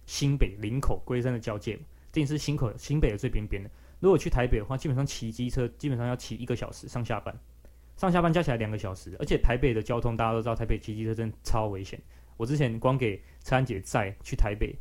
[0.07, 1.79] 新北林口龟山的交界。
[2.13, 3.69] 这里是新口新北的最边边的。
[3.99, 7.35] 如果去台北的话，基本上骑机车基本上要骑一个小时上下班，
[7.97, 9.17] 上下班加起来两个小时。
[9.19, 12.01] 而且台北的交通大家都知道，台北骑机车真的超危险。
[12.37, 14.77] 我之前光给陈安姐载去台北，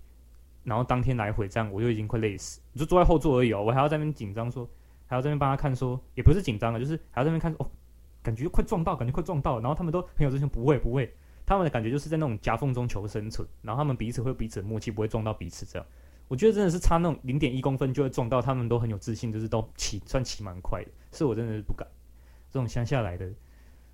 [0.63, 4.69] 然后当天来回这样，我就已经快累死，就坐在后座而已哦，我还要在那边紧张说，
[5.05, 7.69] 还要在那边帮他看说，也不是紧张了，就是还要在那边看哦，
[8.21, 11.13] 感觉快撞到，感觉快撞到，然后他们都很有自信，不会不会，
[11.45, 15.85] 他们的感觉就是在那种夹缝中求生存，然后他们彼此会有彼此的默契，不会撞到彼此这样。
[16.27, 21.87] 我觉得真的是差那种零点一公分就会撞到，他们都很有自信，就是都骑算骑蛮快的，是我真的是不敢。
[22.49, 23.25] 这种乡下来的，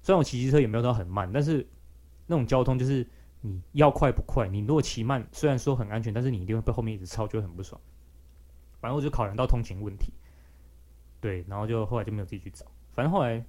[0.01, 1.67] 虽然我骑机车也没有到很慢，但是
[2.27, 3.05] 那种交通就是。
[3.41, 4.49] 你要快不快？
[4.49, 7.79] 你如果骑慢，虽然说很安全，但是你一定会被后面一直超，就会很不爽。
[8.81, 10.11] 反正我就考量到通勤问题，
[11.21, 12.65] 对，然后就后来就没有自己去找。
[12.93, 13.43] 反正后来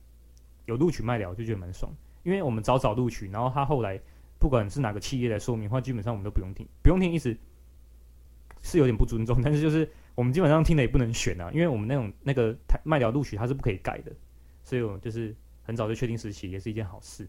[0.66, 4.00] 有录取麦寮，就觉得蛮爽，因为我们早早录取，然后他后来
[4.38, 7.36] 不管是哪个企业来说明的话，基本上我们都不用听，不用听，意思
[8.62, 14.12] 是有点不尊重，但是就是我们基本上听了也不能选啊，因为我们那种那个麦寮录取它是不可以改的，
[14.62, 17.26] 所以我就是很早就确定实习，也是一件好事。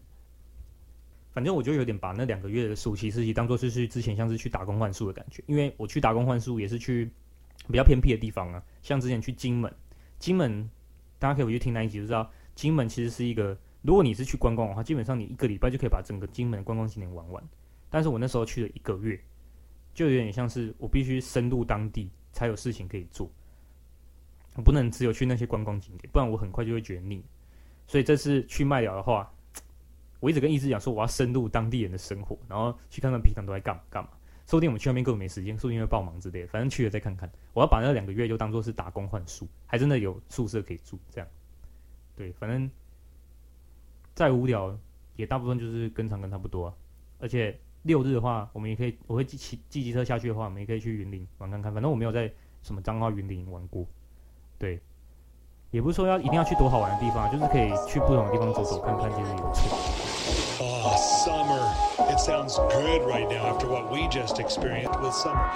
[1.32, 7.10] 反正我就有点把那两个月的暑期实习当做是去之前像是去打工换宿的感觉，因为我去打工换宿也是去
[7.68, 9.74] 比较偏僻的地方啊，像之前去金门，
[10.22, 10.70] 金门
[11.18, 17.42] 大家可以回去听那一集就知道，金门其实是一个，如果你是去观光的话，基本上你一个礼拜就可以把整个金门的观光景点玩完。
[17.90, 19.20] 但是我那时候去了一个月，
[19.92, 23.28] 就有点像是我必须深入当地才有事情可以做，
[24.54, 27.24] 我不能只有去那些观光景点，不然我很快就会觉得腻。
[27.88, 29.28] 所以这次去麦寮的话。
[30.20, 34.10] 我一直跟意思讲说，我要深入当地人的生活，然后去看看平常都在干嘛干嘛。
[34.46, 36.46] 说不定我们去那边根本没时间，说不定会爆忙之类的。
[36.48, 37.30] 反正去了再看看。
[37.52, 40.98] 我要把那两个月就当做是打工换宿，还真的有宿舍可以住。
[41.10, 41.28] 这样，
[42.16, 42.70] 对，反正
[44.14, 44.76] 再无聊
[45.16, 46.74] 也大部分就是跟长庚差不多啊。
[47.18, 51.72] 而且六日的话，我们也可以，我会骑骑机车下去的话，我们也可以去云林玩看看。
[51.72, 52.30] 反正我没有在
[52.62, 53.86] 什么彰化云林玩过，
[54.58, 54.80] 对。
[55.70, 61.11] 也不是说要一定要去多好玩的地方，就是可以去不同的地方走走看看，其实也不错。
[61.21, 62.11] Oh, summer.
[62.11, 65.47] It sounds good right now after what we just experienced with summer.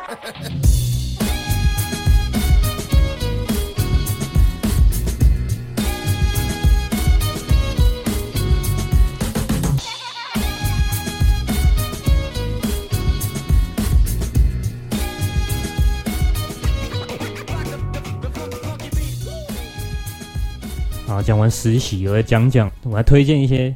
[21.24, 23.76] 讲完实习，我来讲讲，我来推荐一些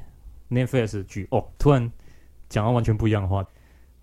[0.51, 1.47] Netflix 的剧哦。
[1.59, 1.91] 突然
[2.49, 3.47] 讲到完全不一样的话，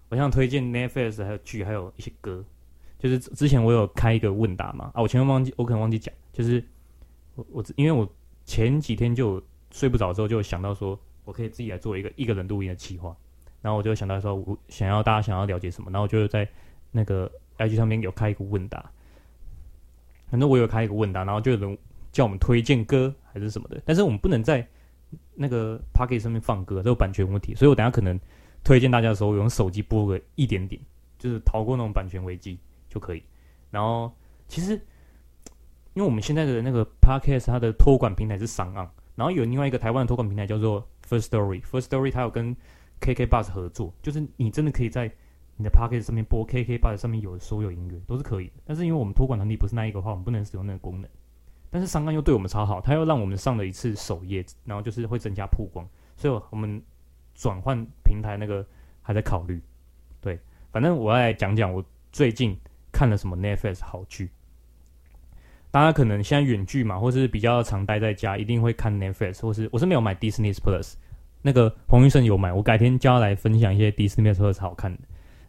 [0.10, 2.44] 我想推荐 Netflix 还有剧，还有一些歌。
[2.98, 6.64] 就是之前我有开一个问答嘛，啊，我前面忘记，我可能忘记讲，就是
[7.36, 8.08] 我我因为我
[8.46, 13.16] 前几天就睡不着之后，就想到说我可以自己来做一个一个人录音的企划，
[13.62, 16.48] 然后我就想到说我想要大家想要了解什么，然后就在
[16.92, 18.90] 那个 IG 上面有开一个问答，
[20.32, 21.78] 反正我有开一个问答，然后就有人。
[22.10, 24.68] 叫我们推荐歌还是什么的，但是我们不能在
[25.36, 27.56] 那个 Pocket 上面放歌，都有版权问题。
[27.56, 28.20] 所以我等下可能
[28.64, 30.82] 推荐大家的时候，用手机播个一点点，
[31.18, 33.24] 就是逃过那种版权危机就可以。
[33.72, 34.12] 然后
[34.48, 34.74] 其实，
[35.94, 41.62] 因为我们现在的那个 Pocket 它的托管平台是 SoundOn，然后有另外一个台湾的托管平台叫做 First Story。
[41.62, 42.56] First Story 它有跟
[43.00, 45.12] KK Bus 合作，就是你真的可以在
[45.56, 48.54] 你的 Pocket 上面播 KK Bus 上面有所有音乐都是可以的。
[48.66, 51.10] 但是因为我们托管能力不是那一个的话，我们不能使用那个功能。
[51.70, 56.82] 但是 SoundOn 又对我们超好，他又让我们上了一次首页，然后就是会增加曝光，所以我们
[57.36, 58.66] 转换平台那个
[59.02, 59.62] 还在考虑。
[60.22, 60.40] 对，
[60.72, 62.58] 反正我要来讲讲我最近
[62.92, 64.30] 看了什么 Netflix 好剧。
[65.70, 70.94] 大家可能现在远距嘛，或是比较常待在家，一定会看 Netflix，或是我是没有买 Disney Plus，
[71.42, 75.00] 那个黄玉生有买，我改天叫他来分享一些 Disney Plus 好看的。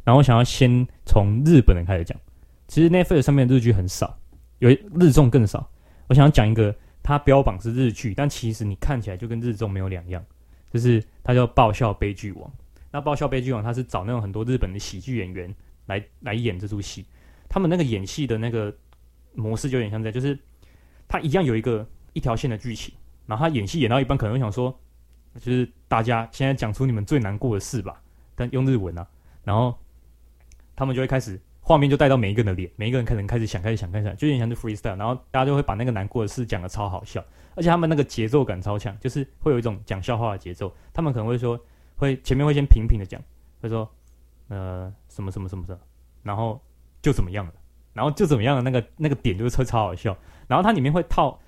[0.04, 2.18] 然后我想要先从日本人开始讲，
[2.66, 4.18] 其实 Netflix 上面的日剧很少，
[4.58, 5.70] 有日综更少。
[6.08, 10.24] 我想要讲一个，它标榜是日剧，但其实你看起来就跟日综没有两样，
[10.72, 12.48] 就是它叫《爆笑悲剧王》。
[12.90, 15.54] 那《爆笑悲剧王》它是找那种很多日本的喜剧演员
[15.86, 17.04] 来来演这出戏，
[17.48, 18.74] 他们那个演戏的那个
[19.34, 20.38] 模式就有点像这样，就是
[21.06, 22.94] 他一样有一个一条线的剧情，
[23.26, 24.74] 然后他演戏演到一半，可能会想说，
[25.38, 28.00] 就是大家现在讲出你们最难过的事吧，
[28.34, 29.06] 但用日文啊，
[29.44, 29.78] 然后
[30.74, 31.38] 他们就会开始。
[31.68, 37.22] 画面就带到每一个人的脸，每一个人可能开始想，开始想，开始想，就有点像是 freestyle，然后大家就会把那个难过的事讲得超好笑，
[37.56, 40.74] 而且他们那个节奏感超强，就是会有一种讲笑话的节奏。
[40.94, 41.60] 他们可能会说，
[41.94, 43.20] 会前面会先平平的讲，
[43.60, 43.86] 会说，
[44.48, 45.78] 呃，什么什么什么的，
[46.22, 46.58] 然后
[47.02, 47.52] 就怎么样了，
[47.92, 50.16] 然后就怎么样的那个那个点就是超超好笑。
[50.46, 51.38] 然后它里面会套，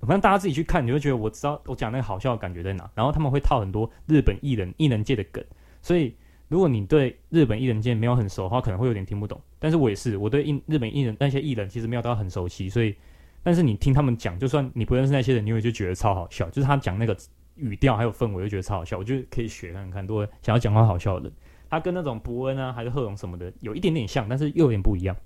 [0.00, 2.90] 反正大家自己去看，你会觉得我知道我讲那个好笑的感觉在哪。
[2.96, 5.44] 然后他们会套很多日本艺人艺能界的梗，
[5.80, 6.12] 所以。
[6.48, 9.40] 如果你对日本艺人界没有很熟的话，可能会有点听不懂。
[9.58, 12.94] 但是我也是，我对日日本艺人那些艺人其实没有到很熟悉，所以，
[13.42, 16.48] 但是你听他们讲，就算你不认识那些人，你会就觉得超好笑。
[16.50, 17.16] 就是他讲那个
[17.56, 18.98] 语调还有氛围，就觉得超好笑。
[18.98, 21.32] 我就可以学看看，如果想要讲话好笑的人，
[21.70, 25.16] 他跟那种伯恩啊还是贺龙什么的有一点点像，但是又有点不一样。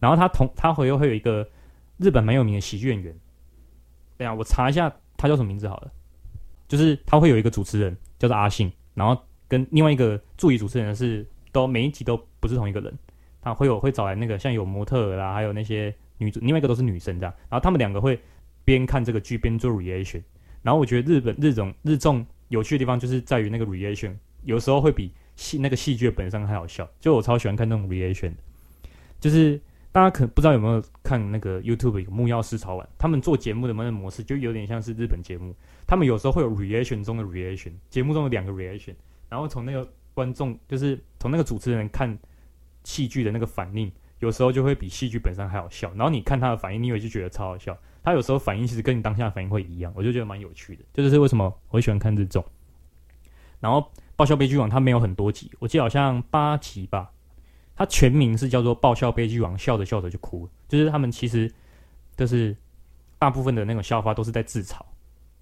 [0.00, 1.48] 然后他同他会又会有一个
[1.96, 3.16] 日本蛮有名的喜剧演员，
[4.18, 5.90] 对啊，我查一下他叫什么名字好了，
[6.68, 12.92] 就是他会有一个主持人叫做阿信，然后跟另外一个助理主持人是都每一集都不是同一个人，
[13.40, 18.18] 他会有会找来那个像有模特啦，还有那些女主，另外一个都是女生这样，然后他们两个会
[18.64, 20.22] 边看这个剧边做 reaction，
[20.62, 28.32] 然后我觉得日本日种日综有趣的地方就是在于那个 reaction，有时候会比戏那个戏剧本身还好笑，就我超喜欢看那种 reaction，
[29.20, 29.60] 就是。
[29.94, 35.54] 大家可不知道有没有看那个 YouTube 有木曜4超玩，他们做节目的那个模式就有点像是日本节目，
[35.86, 38.94] 他们有时候会有 reaction 中的 reaction，节目中的两个 reaction，
[39.34, 42.16] 然后从那个观众就是从那个主持人看
[42.84, 52.44] 戏剧的那个反应，有时候就会比戏剧本身还好笑，然后你看他的反应，你以为就觉得超好笑，他有时候反应其实跟你当下的反应会一样，我就觉得蛮有趣的，这就是为什么我喜欢看这种。
[53.58, 57.10] 然后爆笑悲剧王它没有很多集，我记得好像八集吧。
[57.74, 60.52] 它全名是叫做《爆笑悲剧王》，笑着笑着就哭了。
[60.68, 61.52] 就是他们其实
[62.14, 62.56] 都是
[63.18, 64.80] 大部分的那种笑话都是在自嘲，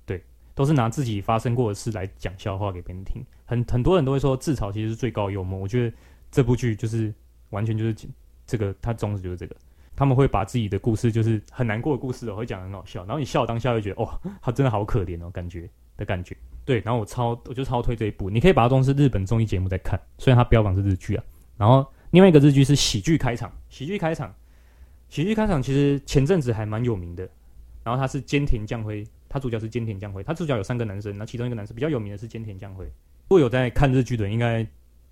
[0.07, 0.25] 对，
[0.55, 3.23] 都是拿自己发生过的事来讲笑话给别人听。
[3.53, 5.59] 很很多人都会说自嘲其实是最高幽默。
[5.59, 5.97] 我觉得
[6.31, 7.13] 这部剧就是
[7.51, 7.95] 完全就是
[8.47, 9.55] 这个，它宗旨就是这个。
[9.95, 16.35] 他们会把自己的故事，就是很难过的故事哦，会讲很好笑，然后你笑当下会觉得哇，他真的好可怜哦，感觉的感觉。
[16.65, 21.25] 对，然后我超我就超推这一部，你可以把它当成是日本综艺节目在看，虽然它标榜是日剧啊，
[21.57, 21.87] 然后。
[22.13, 24.35] 另外一个日剧是喜剧开场，喜剧开场，
[25.09, 27.27] 喜剧开场其实前阵子还蛮有名的。
[27.83, 32.87] 然后他是菅田将晖，他主角是菅田将晖，他主角有三个男生，那其中一个男生比较有名的是菅田将晖。
[33.33, 34.63] 如果有在看日剧的，应该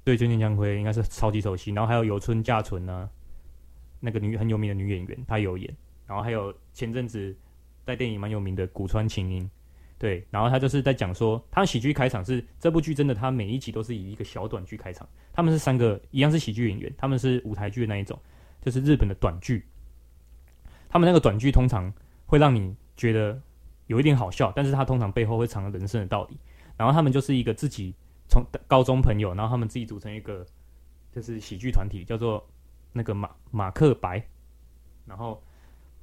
[0.05, 1.73] 对菅田将辉应该是超级熟悉。
[1.73, 3.09] 然后还有有村架纯啊，
[3.99, 5.75] 那个女很有名的女演员，她有演。
[6.07, 7.35] 然后还有前阵子
[7.83, 9.51] 在电影蛮有名的古川琴音。
[9.97, 15.09] 对，然后他就是在讲说，他的喜剧开场是这部剧真的，他每一集都是以一个小短剧开场。
[15.33, 18.21] 他们是三个一样是喜剧演员，他们是舞台剧的那一种，
[18.61, 19.65] 就是日本的短剧。
[20.91, 21.91] 他们那个短剧通常
[22.27, 23.41] 会让你觉得
[23.87, 26.39] 有一点好笑，但是他通常背后会藏着人生的道理。
[26.77, 27.95] 然后他们就是一个自己
[28.31, 30.47] 从高中朋友，然后他们自己组成一个
[31.13, 32.49] 就是喜剧团体，叫做
[32.93, 34.25] 那个马马克白，
[35.05, 35.43] 然后。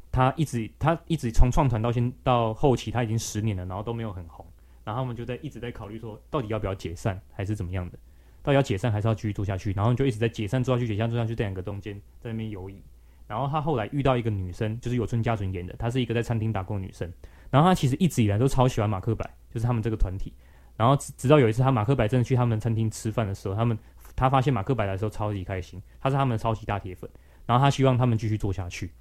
[0.10, 4.44] 他一直他一直从创团到现到后期，他已经十年了，然后都没有很红。
[4.84, 8.00] 然后他们就在一直在考虑说，到底要不要解散，还是怎么样的？
[8.42, 9.72] 到底要解散还是要继续做下去？
[9.74, 12.82] 然后就一直在解散做下去，解散做下去这两个中间在那边游移。
[13.28, 17.12] 然后他后来遇到一个女生，就是有村架纯演的，她是一个在餐厅打工的女生。
[17.52, 20.34] 然后她其实一直以来都超喜欢马克白，就是他们这个团体。
[20.78, 23.78] 然后直直到有一次，他马克白真的去他们餐厅吃饭的时候，他们
[24.16, 27.10] 他发现马克白来的时候超级开心，他是他们的超级大铁粉。
[27.46, 28.92] 然后他希望他们继续做下去。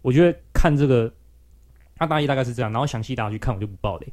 [0.00, 1.12] 我觉得看这个，
[1.96, 4.06] 他大意大概是这样，然后详细大家去看，我就不爆雷。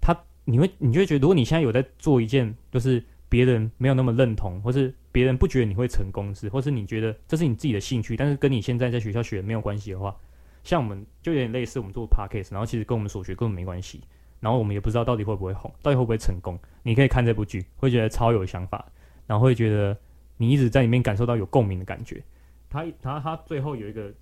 [0.00, 10.16] 他你会你就会觉得，如果你现在有在做一件，就是别人没有那么认同，或是别人不觉得你会成功是，或是你觉得这是你自己的兴趣，但是跟你现在在学校学没有关系的话，
[10.64, 14.00] 像我们就有点类似，我们做 podcast，然后其实跟我们所学根本没关系，
[14.40, 16.58] 然后我们也不知道到底会不会红，到底会不会成功。
[16.82, 18.86] 你可以看这部剧，会觉得超有想法，
[19.26, 19.96] 然后会觉得
[20.36, 22.22] 你一直在里面感受到有共鸣的感觉。
[22.68, 24.12] 他他他最后有一个。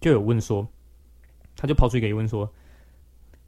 [0.00, 0.68] 就有问说，
[1.56, 2.52] 他就抛出一个疑问说，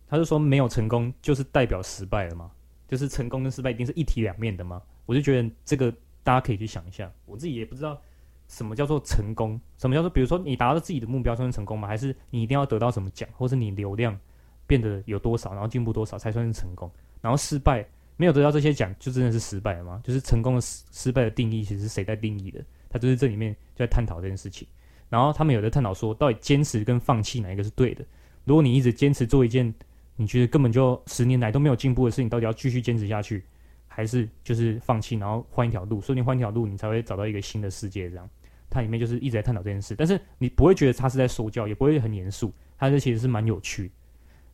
[0.09, 2.51] 他就说没有成功就是代表失败了吗？
[2.89, 4.81] 就是成功跟失败一定是一体两面的吗？
[5.05, 8.01] 我就觉得这个大家可以去想一下，我自己也不知道
[8.49, 11.87] 什么叫做成功，什么叫做比如说你达到自己的目标算是成功吗？
[11.87, 14.19] 还是你一定要得到什么奖，或是你流量
[14.67, 16.91] 变得有多少，然后进步多少才算是成功？
[17.21, 20.01] 然后失败没有得到这些奖就真的是失败了吗？
[20.05, 22.65] 就是成功的失失败的定义其实是谁在定义的？
[22.89, 24.67] 他就是这里面就在探讨这件事情。
[25.09, 28.05] 然后他们有在探讨说，到底坚持跟放弃哪一个是对的？
[28.45, 29.73] 如果你一直坚持做一件
[30.17, 33.45] 你觉得根本就十年来都没有进步的事情，到底要继续坚持下去，
[33.87, 36.01] 还是就是放弃，然后换一条路？
[36.01, 38.09] 说不定换一条路，你才会找到一个新的世界。
[38.09, 38.29] 这样，
[38.71, 39.95] 它里面就是一直在探讨这件事。
[39.95, 43.91] 但是你不会觉得他是在说教，也不会很严肃，他这其实是蛮有趣。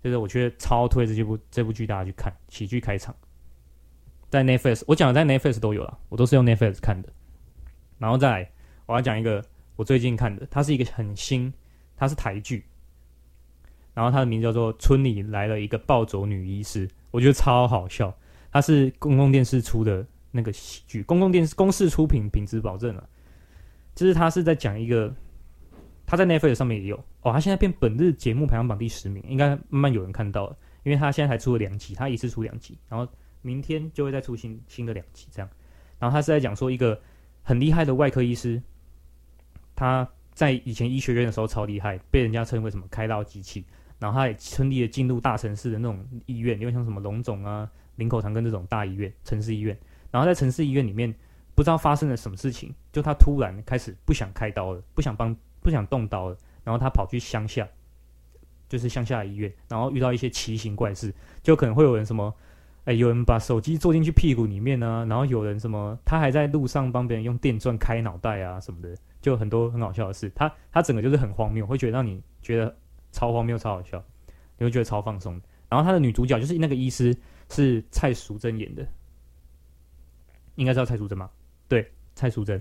[0.03, 3.15] 就是我觉得超推这部这部剧，大家去看喜剧开场，
[4.31, 7.09] 在 Netflix，我讲的在 Netflix 都有了，我都是用 Netflix 看的。
[7.99, 8.51] 然后再来，
[8.87, 9.45] 我要讲一个。
[9.75, 11.51] 我最近看的，它是一个很新，
[11.97, 12.63] 它是台剧，
[13.95, 18.15] 然后它的名字叫做《村里来了一个暴走女医师》，我觉得超好笑。
[18.53, 23.09] 它是公共电视出的那个喜剧，公共电视公视出品，品质保证了。
[23.95, 25.13] 就是它是在讲一个，
[26.07, 35.49] 他在 Netflix 上面也有哦，他现在变本日节目排行榜第十名，应该慢慢有人看到了，因为他现在才出了两集，他一次出两集，然后明天就会再出新新的两集这样。
[35.99, 37.01] 然后他是在讲说一个
[37.43, 38.63] 很厉害的外科医师。
[39.75, 43.65] 他在以前医学院的时候超厉害，被人家称为什么开刀机器。
[43.99, 49.77] 然后他也顺利的进入大城市的那种医院，因为像什么龙总啊、林口长庚这种大医院、城市医院。
[50.11, 51.13] 然后在城市医院里面
[51.55, 57.69] 不知道发生了什么事情，就他突然开始不想开刀了，不想帮，不想动刀了，然后他跑去乡下，
[58.69, 62.35] 就是乡下医院，然后遇到一些奇形怪事，就可能会有人什么，
[62.85, 70.31] 哎，有人把手机坐进去屁股里面呢、啊，然后有人什么，他还在路上帮别人用电钻开脑袋啊什么的，就很多很好笑的事。
[70.35, 72.77] 他他整个就是很荒谬，会觉得让你觉得
[73.13, 74.03] 超荒谬、超好笑，
[74.59, 75.41] 你会觉得超放松。
[75.69, 77.17] 然后他的女主角就是那个医师，
[77.49, 78.87] 是蔡淑珍演的，
[80.57, 81.31] 应该知道蔡淑珍吗？
[81.69, 82.61] 对，蔡淑珍，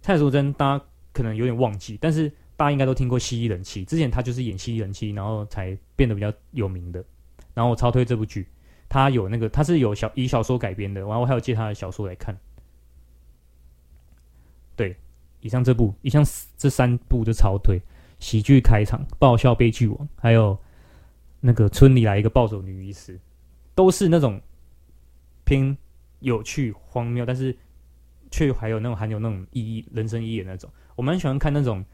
[0.00, 0.84] 蔡淑珍大家
[1.14, 7.02] 可能有点忘记，但是大家应该都听过《蜥蜴人妻》，之前他就是演《蜥蜴人妻》，然后才变得比较有名的。
[7.54, 8.46] 然后我超推这部剧，
[8.86, 12.36] 他有那个他是有小以小说改编的，然后我还有借他的小说来看。
[14.76, 14.94] 对，
[15.40, 16.22] 以上这部，以上
[16.58, 17.80] 这三部就超推，
[18.18, 20.58] 喜剧开场，爆笑悲剧王，还有。
[21.46, 23.20] 那个村里来一个暴走女医师，
[23.74, 24.40] 都是那种
[25.44, 25.76] 偏
[26.20, 27.54] 有趣荒谬，但是
[28.30, 30.70] 却还有那种含有那种意义、人生意义的那种。
[30.96, 31.84] 我蛮喜欢看那种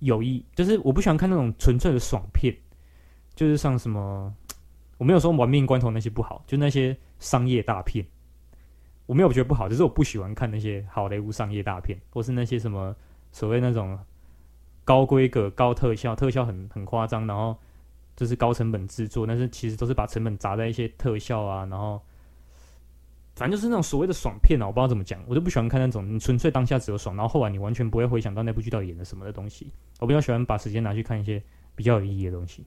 [0.00, 2.56] 有意，就是我不喜欢看那种纯粹的爽片，
[3.34, 4.34] 就是像什么，
[4.98, 8.06] 我没有说玩命关头那些不好，就那些商业大片，
[9.06, 12.94] 我没有觉得不好，只是我不喜欢看那些好莱坞商业大片，或是那些什么
[13.32, 13.98] 所谓那种
[14.84, 17.56] 高规格、高特效、特效很很夸张，然后。
[18.16, 22.00] 就是高成本制作，但是其实都是把成本砸在一些特效啊，然后
[23.36, 29.70] 反正就是那种所谓的爽片啊，我不知道怎么讲，我就不喜欢看那种你纯粹当下只有爽，然后后来你完全不会回想到那部剧到底演了什么的东西。
[30.00, 31.40] 我比较喜欢把时间拿去看一些
[31.74, 32.64] 比较有意义的东西，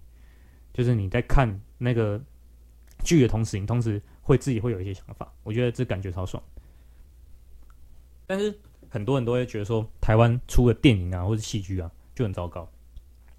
[0.71, 2.21] 就是你在看那个
[3.03, 6.41] 剧的同时，你同时会自己会有一些想法，我觉得这感觉超爽。
[8.27, 8.55] 但是
[8.87, 12.69] 很多人都会觉得说，台湾出的电影啊或者戏剧啊就很糟糕，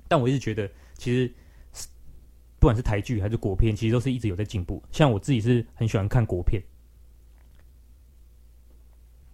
[0.08, 1.32] 但我一直觉得其实。
[2.58, 4.82] 不管是台剧还是国片，其实都是一直有在进步。
[4.92, 6.62] 像我自己是很喜欢看国片，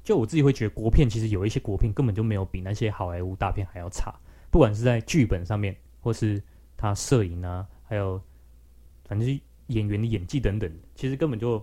[0.06, 4.14] 就我自己会觉得国片其实有一些国片根本就没有比那些好莱坞大片还要差。
[4.52, 6.40] 不管是在剧本上面，或是
[6.76, 8.22] 他摄影啊，还有
[9.04, 9.28] 反正
[9.66, 11.60] 演员的演技等等，其实根本就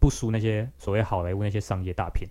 [0.00, 2.26] 不输那些所谓好莱坞那些商业大片。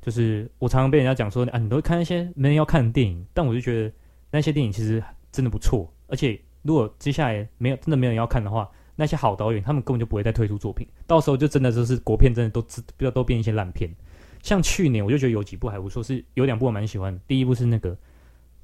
[0.00, 3.94] 就是我常常被人家讲说啊，你都看那些没人要看的电影，但我就觉得
[4.30, 6.40] 那些电影其实真的不错，而且。
[6.62, 12.60] 如果接下来没有真的没有人要看的话，那些好导演他们根本就不会再推出作品，到时候就真的就是国片真的都
[12.96, 13.88] 比较都变一些烂片。
[14.46, 17.20] 像去年我就觉得有几部还不错，是有两部我蛮喜欢的。
[17.26, 17.96] 第一部是那个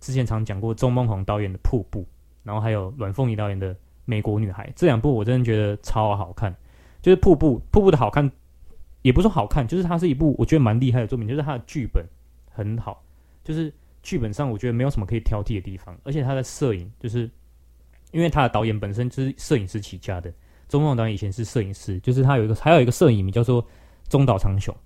[0.00, 2.02] 之前常讲过钟孟宏导演的《瀑布》，
[2.44, 3.74] 然后还有阮凤仪导演的
[4.04, 6.54] 《美国女孩》，这两部我真的觉得超好看。
[7.02, 8.30] 就是《瀑布》，《瀑布》的好看
[9.02, 12.06] 也不是好看，就是它是一部我觉得蛮厉害的作品，就是它的剧本
[12.50, 13.02] 很好，
[13.42, 13.72] 就是
[14.02, 17.28] 剧本上我觉得没有什么可以挑剔的地方，而且它的摄影就是。
[18.12, 20.30] 因为它的导演本身就是摄影师起家的，
[20.68, 23.66] 钟孟宏导演以前是摄影师，就是他有一个还有一个摄影名叫做
[24.06, 24.76] 中岛长雄，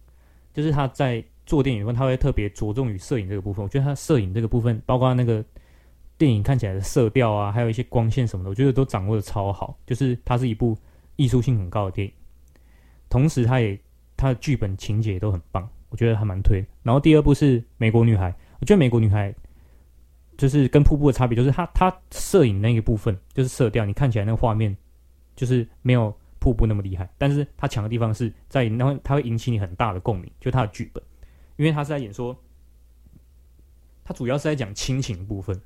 [0.56, 3.62] 就是他在做电影的时候，他会特别着重于摄影这个部分。
[3.62, 5.44] 我觉得他摄影这个部分，包括那个
[6.16, 9.78] 电影看起来的色调啊，还有一些光线什么的，我觉得都掌握的超好。
[9.86, 10.76] 就是它是一部
[11.16, 12.12] 艺术性很高的电影，
[13.10, 13.78] 同时他也
[14.16, 16.64] 他的剧本情节都很棒，我觉得还蛮推。
[16.82, 18.30] 然后第二部是《美国女孩》，
[18.60, 19.30] 我觉得《美国女孩》。
[20.38, 24.76] 就是跟瀑布的差别，就是它它摄影那个部分，就是色调，你看起来那个画面，
[25.34, 27.08] 就是没有瀑布那么厉害。
[27.18, 31.02] 但是它强的地方是在于，那它会引起你很大的共鸣，就它的剧本，
[31.56, 32.36] 因为它是在演说，
[34.04, 35.60] 它主要是在讲亲情部分，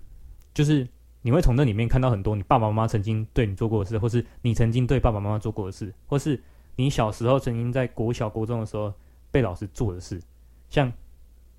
[0.54, 0.86] 就是
[1.22, 6.42] 你会从那里面看到很多你爸爸妈妈曾经对你做过的事，或是你曾经对爸爸妈妈做过的事，或是
[6.76, 8.92] 你小时候曾经在国小国中的时候
[9.30, 10.20] 被老师做的事，
[10.68, 10.92] 像。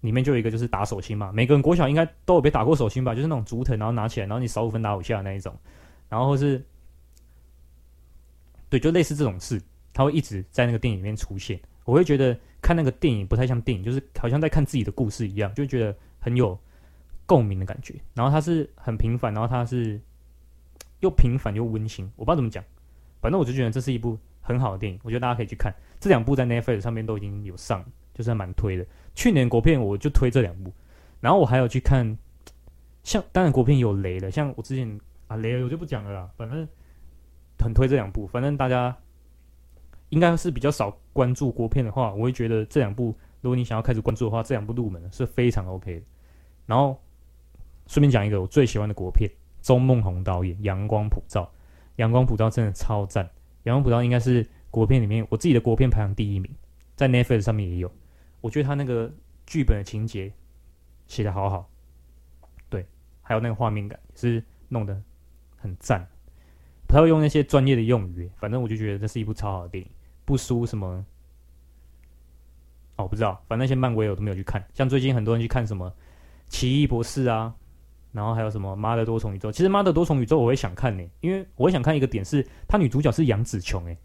[0.01, 5.55] 里面就有一个就是打手心嘛，每个人国小应该都有被打过手心吧，就是那种竹藤，然后拿起来，然后你少五分打五下那一种，
[6.09, 6.65] 然后是，
[8.71, 9.61] 对，就类似这种事，
[9.91, 11.59] 他会一直在那个电影里面出现。
[11.83, 16.57] 我会觉得看那个电影不太像电影，就是好像在看自己的故事一样，就觉得很有
[17.25, 17.95] 共鸣的感觉。
[18.13, 19.99] 然后它是很平凡，然后它是
[21.01, 22.63] 又平凡又温馨，我不知道怎么讲，
[23.19, 25.73] 反正我就觉得这是一部很好的电影，我觉得大家可以去看。
[25.99, 28.85] 这两部在 Netflix 上面都已经有上，就是还蛮推的。
[29.13, 30.71] 去年国片我就推这两部，
[31.19, 32.17] 然后我还有去看，
[33.03, 36.65] 像当然国片有雷的，像我之前啊雷了我就不讲了啦，反正
[37.61, 38.97] 很推这两部，反正大家
[40.09, 46.05] 应该是比较少关注国片的话，我会觉得这两部如果你想要开始关注的话，这两部入门是非常 OK 的。
[46.65, 46.99] 然后
[47.87, 49.29] 顺便讲一个我最喜欢的国片，
[49.61, 51.43] 钟孟宏导演《阳光普照》，
[51.97, 53.25] 《阳光普照》真的超赞，
[53.63, 56.49] 《阳光普照》应该是国片里面我自己的国片排行第一名，
[56.95, 57.91] 在 Netflix 上面也有。
[58.39, 59.11] 我觉得他那个
[59.45, 60.31] 剧本的情节
[61.07, 61.69] 写得好好，
[62.69, 62.85] 对，
[63.21, 65.01] 还有那个画面感也是弄得
[65.57, 66.07] 很赞。
[66.91, 69.89] 他会用那些专业的用语，反正我就觉得这是一部超好的电影，
[70.25, 71.05] 不输什么。
[72.97, 74.63] 哦，不知道，反正那些漫威我都没有去看。
[74.73, 75.91] 像最近很多人去看什么
[76.49, 77.55] 奇异博士啊，
[78.11, 79.51] 然后还有什么妈的多重宇宙。
[79.51, 83.97] 其实妈的多重宇宙我会想看呢，因为我会想看一个点是，他女主角是杨紫琼诶，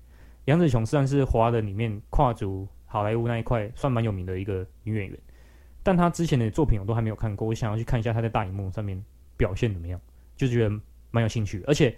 [0.46, 5.18] 杨紫琼虽然是华人里面跨足好莱坞那一块算蛮有名的一个女演员，
[5.82, 9.04] 但她之前的作品我都还没有看过，我想要去看一下她在大荧幕上面
[9.36, 10.00] 表现怎么样，
[10.36, 10.74] 就觉得
[11.10, 11.94] 蛮有兴趣，而且。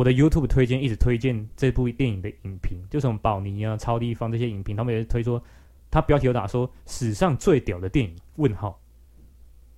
[0.00, 5.42] 我的 YouTube 推荐一直推荐这部电影的影评，就什么宝尼啊、超立方这些影评，他们也是推说，
[5.90, 8.16] 他标题有打说史上最屌的电影？
[8.36, 8.80] 问号。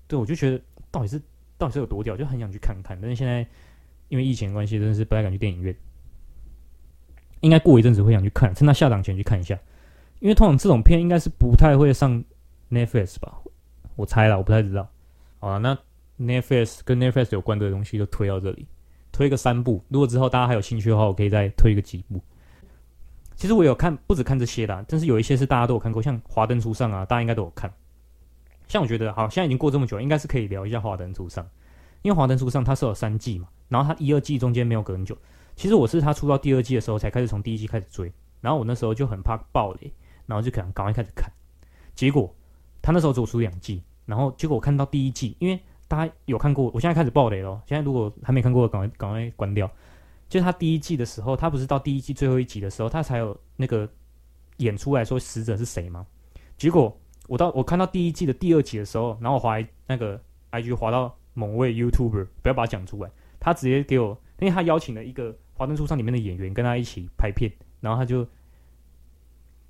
[0.06, 0.62] 对，我就觉得
[0.92, 1.20] 到底是
[1.58, 2.96] 到底是有多屌，就很想去看看。
[3.00, 3.44] 但是现在
[4.10, 5.74] 因为疫情的关系，真的是不太敢去电影院。
[7.40, 9.58] 应该过一阵子会想去看，趁他下档前去看一下。
[10.20, 12.22] 因为通常这种片应该是不太会上
[12.70, 13.40] Netflix 吧？
[13.96, 14.88] 我猜啦，我不太知道。
[15.40, 15.76] 好了，那
[16.24, 18.68] Netflix 跟 Netflix 有关的东西就推到这里。
[19.12, 22.20] 推个三部，如果之后大家还有兴趣的话，我可以再推个几部。
[23.36, 27.72] 其实我有看，不止看这些啦，但是有一些是大家都有看过，像《华灯初上》啊，大家应该都有看。
[28.68, 31.44] 像我觉得，好，现在已经过这么久，应该是可以聊一下《华灯初上》，
[32.02, 35.16] 因为《华灯初上》它是有三季嘛，然后它一二季中间没有隔很久。
[35.56, 39.92] 其实我是它出到第二季的时候才开始从第一季开始追，然后我那时候就很怕爆雷，
[40.26, 41.30] 然后就可能赶快开始看。
[41.94, 42.34] 结果
[42.80, 45.60] 他那时候只有出两季，然后结果我看到第一季，因为。
[45.92, 46.70] 大家有看过？
[46.72, 47.60] 我现在开始爆雷了。
[47.66, 49.70] 现在如果还没看过，赶快赶快关掉。
[50.26, 53.86] 就是他第一季的时候，他不是到第一季最后一集的时候，他才有那个
[54.56, 56.06] 演出来说死者是谁吗？
[56.56, 60.18] 结果我到我看到第一季的第二集的时候，然后我滑那个
[60.52, 68.24] IG 滑到某位 YouTuber，不要把它讲出来，他直接给我，因为他邀请了一个《华灯初上》里面的演员跟他一起拍片，然后他就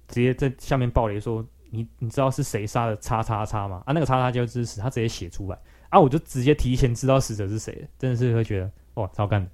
[0.06, 5.58] 直接在下面爆雷说：“你你知道是谁杀的叉叉叉吗？”啊，那个叉叉叫支持，他直接写出来。
[5.92, 6.00] 啊！
[6.00, 9.50] 我就直接提前知道死者是谁，真的是会觉得哇，超干的。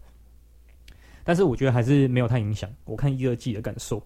[1.25, 4.01] 但是我觉得还是没有太影响我看一二季的感受。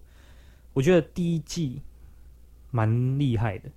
[0.73, 1.79] 我觉得第一季
[2.71, 3.69] 蛮厉害的，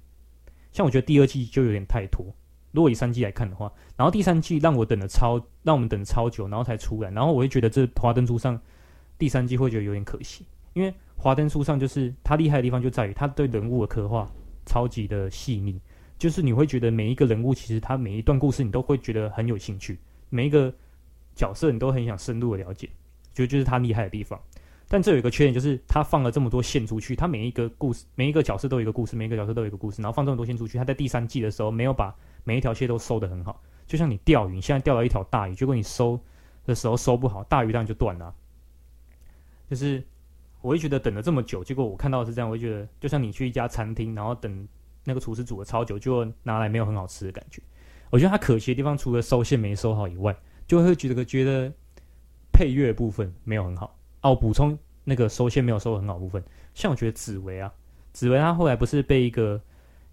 [0.72, 2.24] 像我觉得第二季就有点太拖。
[2.72, 8.58] 如果以三季来看的话，然后第三季让我等了超，让我们等超久，然后才出来，然后我会觉得这华灯初上
[9.18, 14.26] 第三季会觉得有点可惜，因为华灯初上就是它厉害的地方就在于它对人物的刻画
[14.64, 15.78] 超级的细腻。
[16.18, 19.98] 就是你会觉得每一个人物，其实他每一段故事，你都会觉得很有兴趣。
[20.30, 20.72] 每一个
[21.34, 22.88] 角色，你都很想深入的了解，
[23.34, 24.40] 觉得就是他厉害的地方。
[24.88, 32.14] 但这有一个缺点，就是他放了这么多线出去，他每一个故事，每一个角色都有一个故事，每一个角色都有一个故事，然后放这么多线出去，他在第三季的时候没有把
[32.44, 33.60] 每一条线都收得很好。
[33.86, 36.18] 就像你钓鱼，你现在钓到一条大鱼，结果你收
[36.64, 38.34] 的时候收不好，大鱼当然就断了。
[39.68, 40.02] 就是
[40.62, 44.66] 我会觉得等了这么久，结果我看到是这样，我会觉得就像你去一家餐厅，然后等。
[45.06, 47.62] 那个厨师煮了超久，就拿来没有很好吃的感觉。
[48.10, 50.36] 我觉得它可惜的地方，除了收线没收好以外，
[50.66, 51.72] 就会觉得觉得
[52.52, 53.96] 配乐部分没有很好。
[54.22, 56.42] 哦，补充那个收线没有收很好部分，
[56.74, 57.72] 像我觉得紫薇啊，
[58.12, 59.60] 紫薇她后来不是被一个，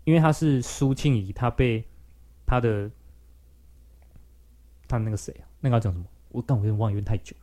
[0.03, 1.83] 因为她是苏庆仪，她被
[2.45, 2.89] 她的
[4.87, 6.05] 她那个谁啊，那个叫什么？
[6.29, 7.35] 我刚我有点忘，有点太久。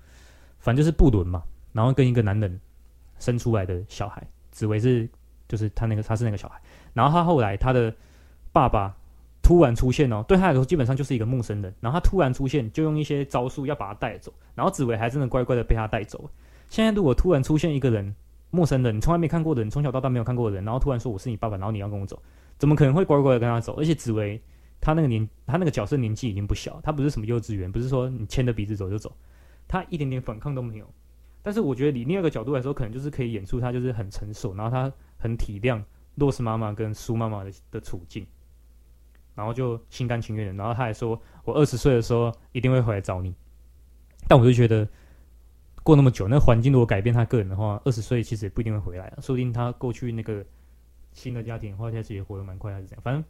[0.59, 1.43] 反正就是布伦嘛，
[1.73, 2.61] 然后跟一个男人
[3.19, 5.09] 生出来的小孩，紫薇是
[5.51, 6.59] 就是他那个他是那个小孩。
[6.95, 7.93] 然后他后来，他的
[8.53, 8.97] 爸爸
[9.43, 11.75] 突然出现哦，对他来说基本上就是一个陌生人。
[11.81, 14.33] 然后他突然出现，就用一些招数要把他带走。
[14.55, 16.31] 然后紫薇还真的乖乖的被他带走。
[16.69, 18.15] 现在如果突然出现一个人，
[18.51, 22.21] 陌生人，你从来没看过的人，从小到大没有看过的人，然后突然说我是你爸爸，然后你要跟我走，
[22.59, 23.75] 怎么可能会乖乖的跟他走？
[23.75, 24.41] 而且紫薇
[24.81, 29.13] 他那个年，他那个角色年纪已经不小，他不是什么幼稚园，不是说你牵着鼻子走就走，
[29.69, 30.87] 他一点点反抗都没有。
[31.43, 35.85] 但是我觉得以另一个角度来说，可能就是可以演出他就是很成熟，然后他很体谅。
[36.17, 38.27] 洛斯妈妈跟苏妈妈的的处境，
[39.35, 43.35] 然后就心甘情愿的，然后他还说：“我二十岁的时候一定会回来找你。”
[44.29, 44.87] 但我就觉得
[45.83, 49.19] 过那么久，那环境如果改变他个人的话，二十岁其实也不一定会回来了。
[49.23, 50.45] 说不定他过去那个
[51.13, 53.03] 新的家庭的话，现在也活得蛮快，还是怎样？
[53.03, 53.25] 反正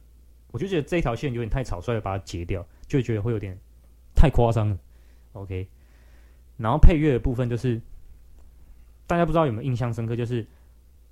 [0.50, 3.56] 我就觉得这条线有点太草率的把它截掉，就觉得会有点
[4.16, 4.78] 太夸张了。
[5.34, 5.68] OK，
[6.56, 7.80] 然后配乐的部分就是
[9.06, 10.44] 大家不知道有没有印象深刻，就是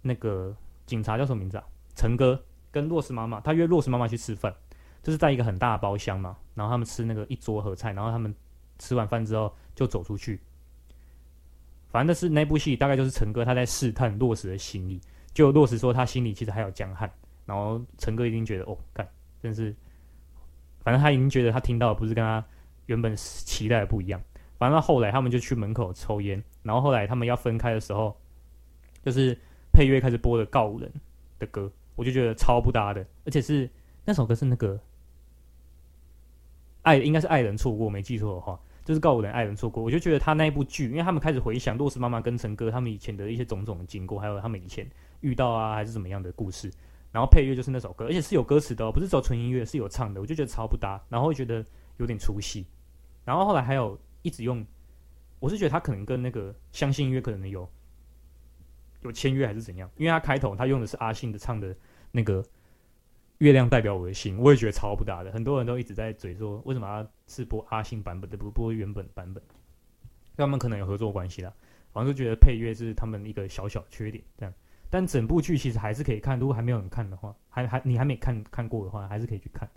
[0.03, 0.57] 那个。
[0.89, 1.65] 警察叫什么名字啊？
[1.95, 4.53] 陈哥跟洛斯妈妈，他约洛斯妈妈去吃饭，
[5.03, 6.37] 就是在一个很大的包厢嘛。
[6.55, 8.35] 然后他们吃那个一桌合菜，然后他们
[8.79, 10.41] 吃完饭之后就走出去。
[11.91, 15.01] 反正那是那部戏，大概就是陈哥他在试探洛斯的心理。
[15.35, 17.09] 就洛斯说他心里其实还有江汉，
[17.45, 19.07] 然后陈哥已经觉得哦，干，
[19.43, 19.75] 真是，
[20.81, 22.45] 反正他已经觉得他听到的不是跟他
[22.87, 24.21] 原本期待的不一样。
[24.59, 28.17] 反正后来他们就去门口抽烟，然后后来他们要分开的时候，
[29.05, 29.39] 就是。
[29.73, 30.93] 配乐开始播的告五人
[31.39, 33.69] 的歌，我就觉得超不搭的，而且是
[34.05, 34.79] 那首歌是那个
[36.83, 39.83] 爱，应该是爱人错过，没记错的话，就是告五人爱人错过。
[39.83, 44.89] 我就觉得他那一部剧，因为他们开始回想洛斯妈妈跟陈哥他们以前的一些种种经过，还有他们以前
[45.21, 46.71] 遇到啊还是怎么样的故事，
[47.13, 51.65] 然然后配乐就是那首歌，而且是有歌词的哦，不是走纯音乐，是有唱的，我就觉得超不搭，然后会觉得
[51.97, 52.65] 有点出戏。
[53.25, 54.65] 然后后来还有一直用，
[55.41, 57.69] 我是觉得他可能跟那个相信音乐可能有
[59.03, 61.75] 有签约还是怎样，因为他开头他用的是阿信的唱的
[62.11, 62.45] 那个
[63.39, 65.31] 月亮代表我的心，我也觉得超不搭的。
[65.33, 69.43] 很多人都一直在嘴说，为什么他是播阿信版本的，不播原本版本？
[70.37, 71.53] 他们可能有合作关系啦，
[71.93, 74.55] 好像就觉得配乐是他们一个小小缺点这样。
[74.91, 79.69] 但整部剧其实还是可以看，如果还没有人看的话，还还你还没看看过的话，还是可以去看。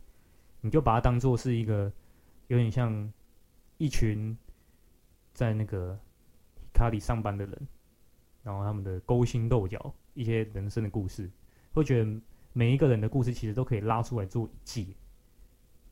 [0.62, 1.92] 你就把它当做是一个
[2.48, 3.12] 有点像
[3.78, 4.38] 一群
[5.34, 6.00] 在那个
[6.74, 7.68] 卡里上班的人，
[8.44, 11.30] 然后他们的勾心斗角，一些人生的故事，
[11.74, 12.22] 会觉得
[12.54, 14.96] 每一个人的故事其实都可以拉出来做一季。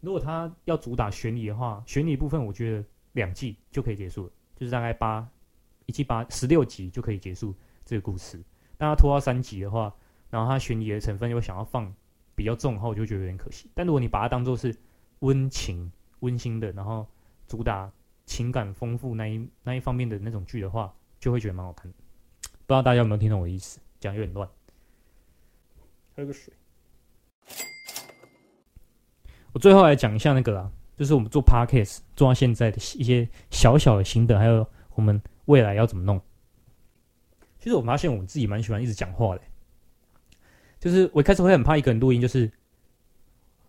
[0.01, 5.27] 如果他要主打悬疑的话，悬疑部分我觉得两季就可以结束了，就是大概八
[5.85, 7.53] 一季八十六集就可以结束
[7.85, 8.41] 这个故事。
[8.77, 9.93] 但他拖到三集的话，
[10.29, 11.93] 然后他悬疑的成分又想要放
[12.33, 13.69] 比较重的话，我就觉得有点可惜。
[13.73, 14.73] 但如果你把它当做是
[15.19, 15.91] 温情、
[16.21, 17.05] 温馨的，然后
[17.45, 17.91] 主打
[18.25, 21.97] 情感丰富那一那一方面的那种剧的话，就会觉得蛮好看的。
[22.69, 23.79] 不知道大家有没有听懂我的意思？
[23.99, 24.47] 讲有点乱。
[26.15, 26.53] 喝个水。
[29.51, 36.21] 我最后来讲一下那个啊，就是我们做 Podcast 做到现在的一些小小的心得，还有我们未来要怎么弄。
[37.57, 39.41] 其实我发现我自己蛮喜欢一直讲话的，
[40.79, 42.51] 就是我一开始会很怕一个人录音，就是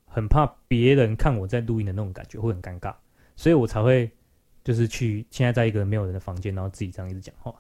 [0.04, 2.94] 很怕别人看我在录音的那种感觉会很尴尬，
[3.34, 4.10] 所以我才会
[4.62, 7.54] 就是去现在在一个没有人的房间，然后自己这样一直讲话，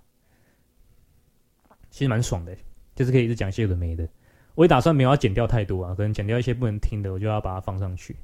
[1.90, 2.56] 其实蛮爽的，
[2.94, 4.08] 就是可以一直讲一些有的没的。
[4.54, 8.16] 我也打算没有要剪掉太多啊，可能剪掉一些不能听的，我就要把它放上去。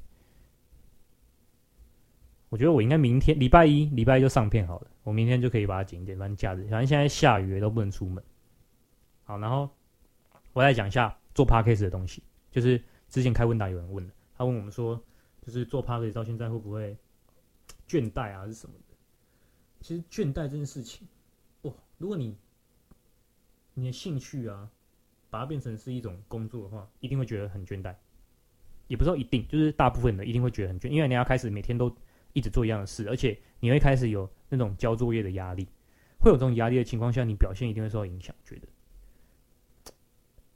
[2.49, 8.23] 我觉得我应该明天礼拜一礼拜一就上片好了，我明天就可以把它剪一剪，反正假日，反正现在下雨都不能出门。
[9.25, 9.69] 好，然后
[10.53, 15.01] 我再讲一下做 podcast 的东西，就是之前开问答有人问的，他问我们说，
[15.41, 16.95] 就是做 podcast 到现在会不会
[17.87, 18.95] 倦怠啊，是什么的？
[19.81, 21.05] 其实倦怠这件事情，
[21.63, 22.33] 哇，如果你
[23.77, 24.69] 你的兴趣啊，
[25.29, 27.93] 把它变成是一种工作的话，一定会觉得很倦怠。
[28.87, 31.95] 也不是说一定，就是大部分的一定会觉得很倦，因为你要开始每天都。
[32.33, 35.67] 一直做一样的事，而且你会开始有那种交作业的压力，
[36.19, 38.35] 会有这种压力的情况下，你表现一定会受到影响。
[38.43, 38.67] 觉得，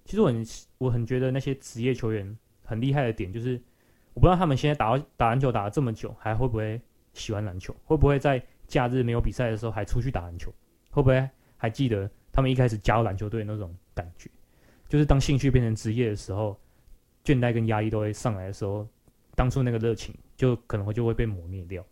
[0.06, 0.46] 其实我很
[0.78, 3.60] 我很觉得那些职业球员很厉害的点，就是
[4.14, 6.80] 我不知道他们现在打打篮球打了这么久，还会不会
[7.14, 7.76] 喜欢篮球？
[7.84, 10.54] 会不会在假日没有比赛的时候还出去打篮球？
[10.92, 14.30] 会不会还记得他们一开始加入篮球队那种感觉？
[14.88, 16.60] 就是当兴趣变成职业的时候，
[17.24, 18.88] 倦怠跟压力都会上来的时候，
[19.36, 20.14] 当初那个热情。
[20.38, 21.86] 就可能会就会被磨灭掉，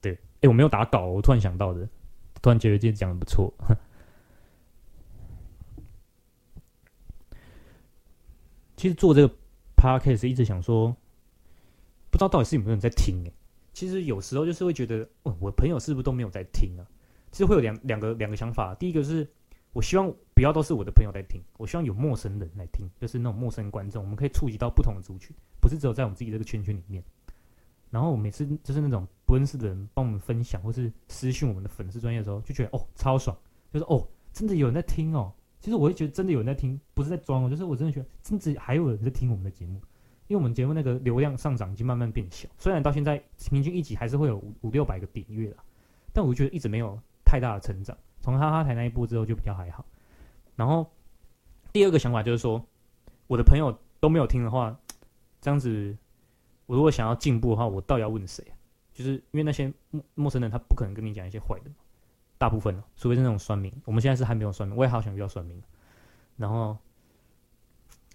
[0.00, 1.88] 对，哎，我没有打稿，我突然想到的，
[2.40, 3.52] 突然觉得今天讲的不错。
[8.76, 9.34] 其实做这个
[9.76, 10.96] podcast 一直想说，
[12.08, 13.32] 不知道到底是有没有人在听哎。
[13.72, 16.86] 其实有时候就是会觉得，哦，我朋友是不是都没有在听啊？
[17.32, 19.28] 其实会有两两个两个想法，第一个是
[19.72, 27.02] 我希望不要都是我的朋友在听，我希望有陌生人来听，就是那种陌生观众，我们可以触及到不同的族群，不是只有在我们自己这个圈圈里面。
[27.90, 33.36] 然后我每次就是那种不认识的人帮我们分享，或是私讯我们的粉丝专业的时候，就觉得哦超爽，
[33.70, 35.32] 就是哦真的有人在听哦。
[35.60, 39.74] 其实我会觉得真的有人在听，不是在装哦，就是我真的觉得真的还有人在听我们的节目，
[40.26, 45.56] 因为我们节目那个流量上涨已经慢慢变小，虽然到现在平均一集还是会有五五六百个点阅了，
[46.12, 47.96] 但我觉得一直没有太大的成长。
[48.22, 49.84] 从哈哈台那一步之后就比较还好。
[50.56, 50.90] 然后
[51.72, 52.64] 第二个想法就是说，
[53.26, 54.74] 我的朋友都没有听的话，
[55.42, 55.94] 这样子。
[56.66, 58.42] 我如果想要进步的话，我到底要问谁？
[58.94, 61.70] 就是因为那些陌陌生人，他不可能跟你讲一些坏的，
[62.38, 63.70] 大部分，除非是那种算命。
[63.84, 65.60] 我们现在是还没有算命，我也好想遇到算命。
[66.36, 66.78] 然后，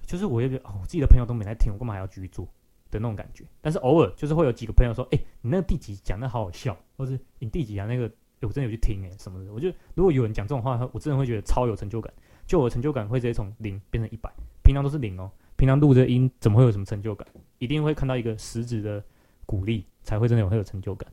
[0.01, 2.45] 就是我也觉得，哦，我自己的朋友都没来听，我干嘛还要继续做
[2.89, 3.43] 的那种感觉。
[3.61, 8.09] 但是偶尔就是会有几个朋友说，哎、你那第几讲的好好笑，或是你第几讲那个，
[8.41, 9.51] 欸、我真的有去听哎、什么的。
[9.51, 12.13] 我觉得如果有人讲这种话，我真的会觉得超有成就感。
[12.45, 14.31] 就我的成就感会直接从零变成一百，
[14.63, 15.29] 平常都是零哦。
[15.57, 17.27] 平常录这音怎么会有什么成就感？
[17.57, 19.03] 一定会看到一个实质的
[19.45, 21.11] 鼓励，才会真的有会有成就感。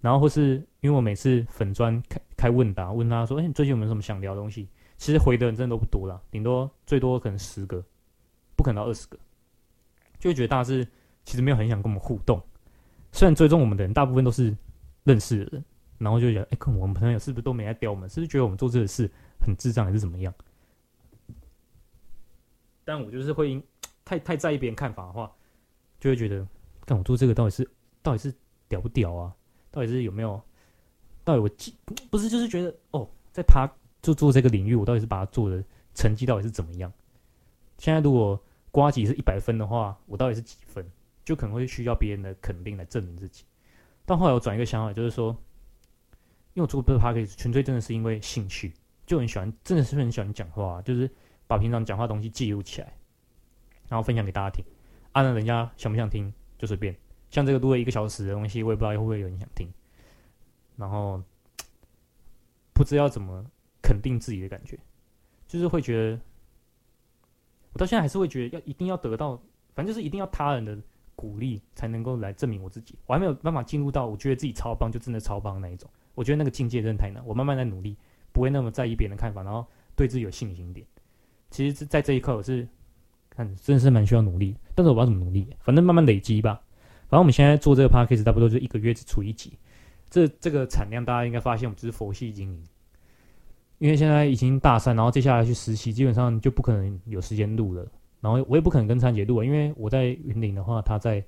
[0.00, 7.84] 然后或是因为我每次粉专开开问答，问他说：“哎，你最近有没有什么想聊的东西？”其实回的人真的都不多啦，顶多最多可能十个，
[8.56, 9.18] 不可能到二十个，
[10.18, 10.86] 就会觉得大家是
[11.24, 12.40] 其实没有很想跟我们互动。
[13.12, 14.56] 虽然追踪我们的人大部分都是
[15.04, 15.64] 认识的人，
[15.98, 18.08] 然后就觉得：“哎，我们朋友是不是都没来屌我们？
[18.08, 20.32] 是不是觉得我们做这个事很智障，还是怎么样？”
[22.84, 23.62] 但我就是会
[24.04, 25.30] 太太在意别人看法的话，
[25.98, 26.46] 就会觉得，
[26.84, 27.68] 看我做这个到底是
[28.02, 28.34] 到底是
[28.68, 29.34] 屌不屌啊？
[29.70, 30.40] 到底是有没有？
[31.24, 31.50] 到底我
[32.10, 33.68] 不是就是觉得哦，在他
[34.00, 35.62] 就做这个领域，我到底是把它做的
[35.94, 36.92] 成绩到底是怎么样？
[37.78, 38.40] 现在如果
[38.70, 40.88] 瓜吉是一百分的话，我到底是几分？
[41.24, 43.44] 就可能会需要别人的肯定来证明自己。
[44.04, 45.36] 但后来我转一个想法，就是说，
[46.56, 48.72] 因为我做这个 podcast 纯粹真的是因为兴趣，
[49.04, 51.08] 就很喜欢，真的是很喜欢讲话，就是
[51.46, 52.96] 把平常讲话的东西记录起来，
[53.90, 54.64] 然后分享给大家听。
[55.12, 56.96] 按、照人家想不想听就随便。
[57.28, 59.70] 像这个录了一个小时的东西，我也不知道会不会有人想听。
[60.76, 61.22] 然后
[62.72, 63.44] 不知道怎么
[63.82, 64.78] 肯定自己的感觉，
[65.46, 66.20] 就是会觉得，
[67.74, 69.36] 我到现在还是会觉得要一定要得到，
[69.74, 70.78] 反正就是一定要他人的。
[71.18, 75.90] 鼓励才能够来证明我自己，我还没有办法进入到我觉得自己超棒就真的超棒那一种。
[76.16, 77.96] 我觉得那个境界真的太难，我慢慢在努力，
[78.32, 79.64] 不会那么在意别人的看法，然后
[79.94, 80.84] 对自己有信心一点。
[81.50, 82.66] 其实，在这一刻我是
[83.30, 86.60] 看真的是蛮需要努力，但是我不知道怎么努力，反正慢慢累积吧。
[87.08, 89.56] 反正我们现在做这个 podcast 差不多就一个月只出一集，
[90.10, 92.64] 这这个产量大家应该发现我们只是佛系经营，
[93.78, 97.86] 因为现在已经大三，然后接下来去实习，基本上就不可能有时间录了。
[98.20, 101.22] 然后我也不可能跟灿杰录，因为我在云林的话，他在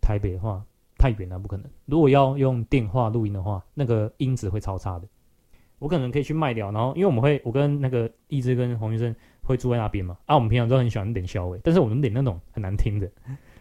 [0.00, 0.64] 台北的话
[0.98, 1.64] 太远了，不可能。
[1.86, 5.06] 如果要用电话录音的话，那个音质会超差的。
[5.78, 10.18] 我可能可以去卖掉，然后因为我们会，我跟那个一枝跟洪先生会住在那边嘛。
[10.26, 13.08] 啊，我们平常都很喜欢点小伟，但是我们点那种很难听的，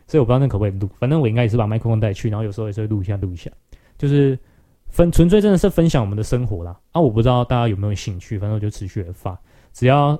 [0.07, 0.89] 所以我不知道那可不可以录。
[0.99, 3.51] 反正我应该也是把麦克风带去，然后有时候也是会录一下录一下，
[3.97, 4.37] 就是
[4.87, 6.79] 分纯粹真的是分享我们的生活啦。
[6.91, 9.39] 啊，我不知道大家有没有兴趣，反正我就持续的发，
[9.71, 10.19] 只要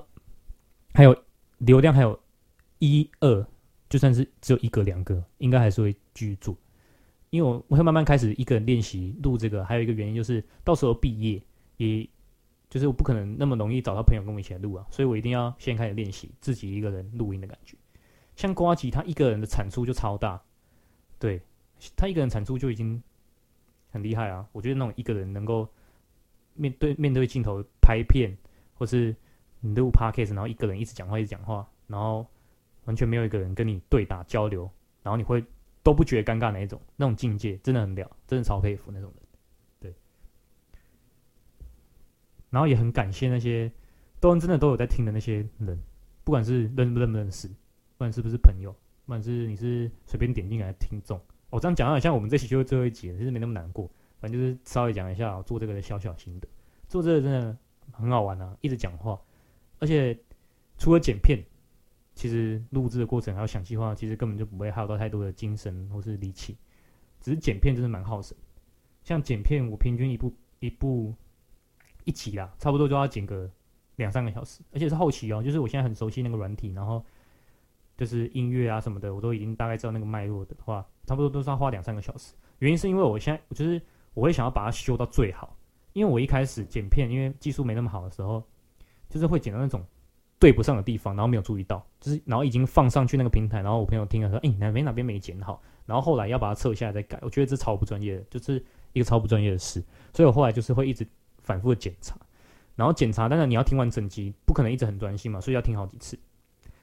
[0.94, 1.16] 还有
[1.58, 2.18] 流量还有。
[2.80, 3.44] 一二，
[3.88, 6.54] 就算是只有一个两个，应该还是会继续做，
[7.30, 9.64] 因为我我会慢慢开始一个人练习录这个。
[9.64, 11.42] 还有一个原因就是，到时候毕业，
[11.76, 12.08] 也
[12.68, 17.76] 就是我不可能那么容易找到朋友跟我一起来录啊，所以我一定要先开始练习自己一个人录音的感觉。
[18.36, 20.40] 像瓜吉他一个人的产出就超大，
[21.18, 21.40] 对，
[21.96, 23.02] 他一个人产出就已经
[23.90, 24.46] 很厉害啊。
[24.52, 25.68] 我觉得那种一个人能够
[26.54, 28.36] 面对面对镜头拍片，
[28.74, 29.14] 或是
[29.60, 32.26] 你录 podcast，然后一个人一直讲话一直讲话，然后。
[32.84, 34.62] 完全没有一个人跟你对打交流，
[35.02, 35.44] 然后你会
[35.88, 39.22] 都不觉得尴尬那一种，那种境界真的很屌，真的超佩服那种人。
[39.80, 39.94] 对，
[42.50, 43.72] 然后也很感谢那些
[44.20, 45.80] 都真的都有在听的那些人，
[46.24, 47.54] 不管是认不认不认识，不
[47.96, 48.70] 管是不是朋友，
[49.06, 51.18] 不管是你是随便点进来的听众，
[51.48, 56.46] 我、这样讲好像我们这期就是最后一集，其实没那么难过，反正就是稍微讲一下我做这个的小小心得，
[56.86, 57.56] 做这个真的
[57.92, 59.18] 很好玩啊，一直讲话，
[59.78, 60.18] 而且
[60.76, 61.42] 除了剪片。
[62.18, 66.56] 其实录制的过程还有想计划，其实根本就不会耗到太多的精神或是力气，
[67.20, 68.36] 只是剪片真的蛮耗神。
[69.04, 71.14] 像剪片，我平均一部一部
[72.02, 73.48] 一集啦，差不多就要剪个
[73.94, 77.00] 两三个小时，而且是后期哦，就是我现在很熟悉那个软体，然后
[77.96, 82.34] 就是音乐啊什么的，我都已经大概知道那个脉络的话，差不多都是要花两三个小时。
[82.58, 83.80] 原因是因为我现在就是
[84.14, 85.56] 我会想要把它修到最好，
[85.92, 88.42] 因为我一开始剪片，因为技术没那么好的时候，
[89.08, 89.86] 就是会剪到那种。
[90.38, 99.82] 对不上的地方，然后没有注意到，就是然后已经放上去那个平台，然后我朋友听了说：“哎，哪边哪边没剪好。”然后后来要把它撤下来再改，我觉得这超不专业的，就是一个超不专业的事。
[100.12, 101.06] 所以我后来就是会一直
[101.42, 102.16] 反复的检查，
[102.76, 106.18] 然后检查，当然你要听完整集，不可能一直很专心嘛，所以要听好几次，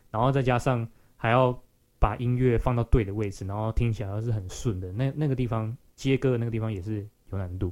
[0.09, 1.57] 然后再加上还要
[1.99, 7.71] 把音乐放到对的位置，然后听起来要是很顺的，那那个地方接歌的那个地方也是有难度，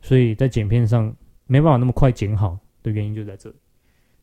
[0.00, 1.14] 所以在剪片上
[1.46, 3.56] 没办法那么快剪好的原因就在这里。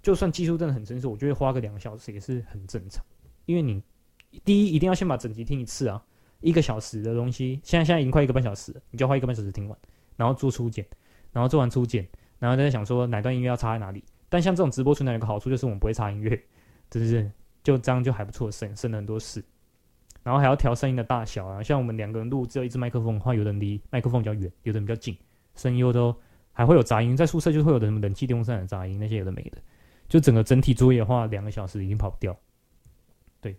[0.01, 3.03] 就算技术真的很成熟，我觉得花个两个小时也是很正常。
[3.45, 3.83] 因为你
[4.45, 6.03] 第一一定要先把整集听一次啊，
[6.39, 9.77] 一个小时的东西，现在现在已经快一个半小时了，你就花一个半小时听完，
[10.15, 10.85] 然后做初剪，
[11.31, 14.03] 然后做完初剪，然后再想说哪段音乐要插在哪里。
[14.29, 16.39] 但像这种直播存在有个好处就是我们不会插音乐，
[16.89, 17.29] 就是
[17.63, 19.43] 就这样就还不错，省省了很多事。
[20.21, 25.17] 然后还要调声音的大小啊，像我们两个人录只有一支麦克风的话，有的人离麦克风比较远，有的人比较近，
[25.55, 26.15] 声音又都
[26.51, 29.57] 还会有杂音，在宿舍就会有的什么冷气电风扇的杂音，那些有的没的。
[30.09, 32.35] 就整个整体作业的话，两个小时已经跑不掉。
[33.39, 33.55] 对，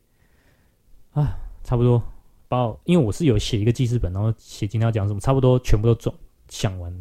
[1.13, 2.03] 啊，差不多。
[2.49, 6.13] 把我，因为我是有写一个记事本，然后写今天要讲什么，差不多全部都总
[6.49, 6.93] 想完。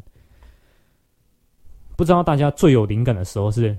[1.97, 3.75] 不知道大家最有灵感的时候是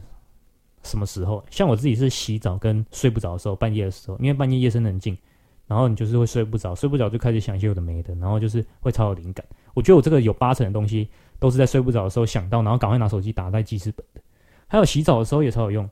[0.83, 1.45] 什么时候？
[1.49, 5.17] 像我自己是洗澡跟睡不着的时候，半夜的时候，因为半夜夜深人静，
[5.69, 9.47] 然后你就是会睡不着，睡不着就开始想一些有的没的，然后就是会超有灵感。
[9.73, 11.09] 我觉得我这个有八成的东西
[11.39, 14.20] 都是在睡不着的时候想到，然后赶快拿手机打在记事本的。
[14.71, 15.91] 还有洗澡的时候也超有用，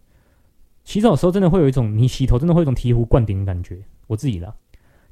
[0.84, 3.76] 洗澡的时候真的会有一种你洗头真的会有一种醍醐灌顶的感觉。
[4.06, 4.54] 我自己啦，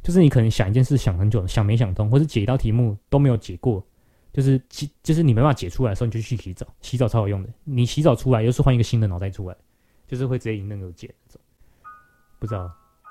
[0.05, 3.85] 就是你可能想一件事想很久，想没想通，或是解一道题目都没有解过，
[4.33, 4.63] 就是
[5.03, 7.49] 就是你没办法解出来的时候，你就去洗澡，洗澡超有用的。
[7.65, 9.57] 你洗澡出来又是换一个新的脑袋出来，
[10.07, 11.13] 就是会直接迎刃而解。
[12.39, 12.71] 不知道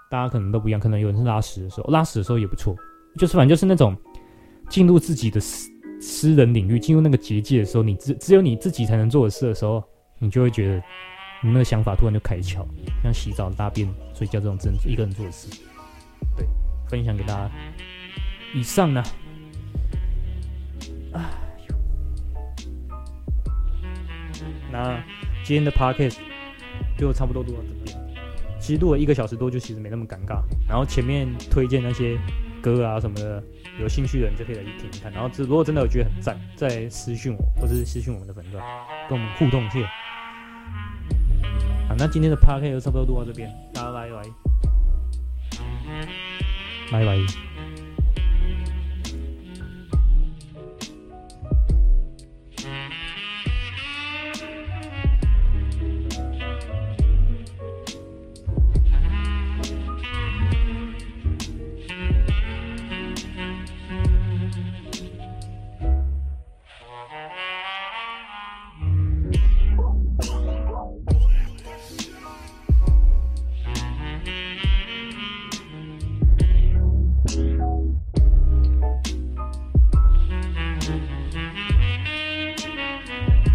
[0.09, 2.73] 大家可能都不一样，可能有人是拉屎的时候，拉屎的时候也不错，
[3.17, 3.93] 就是反正就是那种
[4.69, 9.83] 进入自己的私私人领域，进入那个结界的时候，你只只有你自己才能做的事的时候。
[10.19, 10.83] 你就会觉得
[11.41, 12.65] 你那个想法突然就开窍，
[13.03, 15.47] 像洗澡、大便、睡觉这种真一个人做的事。
[16.37, 16.47] 对，
[16.87, 17.51] 分享给大家。
[18.53, 19.03] 以上呢，
[21.11, 21.29] 啊，
[24.71, 25.03] 那
[25.43, 26.17] 今天的 podcast
[26.97, 27.97] 就差不多录到这边。
[28.59, 30.41] 其实录了一个小时多，就其实没那么尴尬。
[30.67, 32.17] 然后前面推荐那些
[32.61, 33.43] 歌啊什么的，
[33.79, 35.11] 有兴趣的人就可以来听听看。
[35.11, 38.63] 然后，如果真的有觉得很赞，再私讯我，或者是私讯我们的粉钻，
[39.09, 39.79] 跟我们互动一下。
[41.87, 44.23] 好，那今天的趴 K 就差不多录到这边，大家拜拜，
[46.91, 47.54] 拜拜。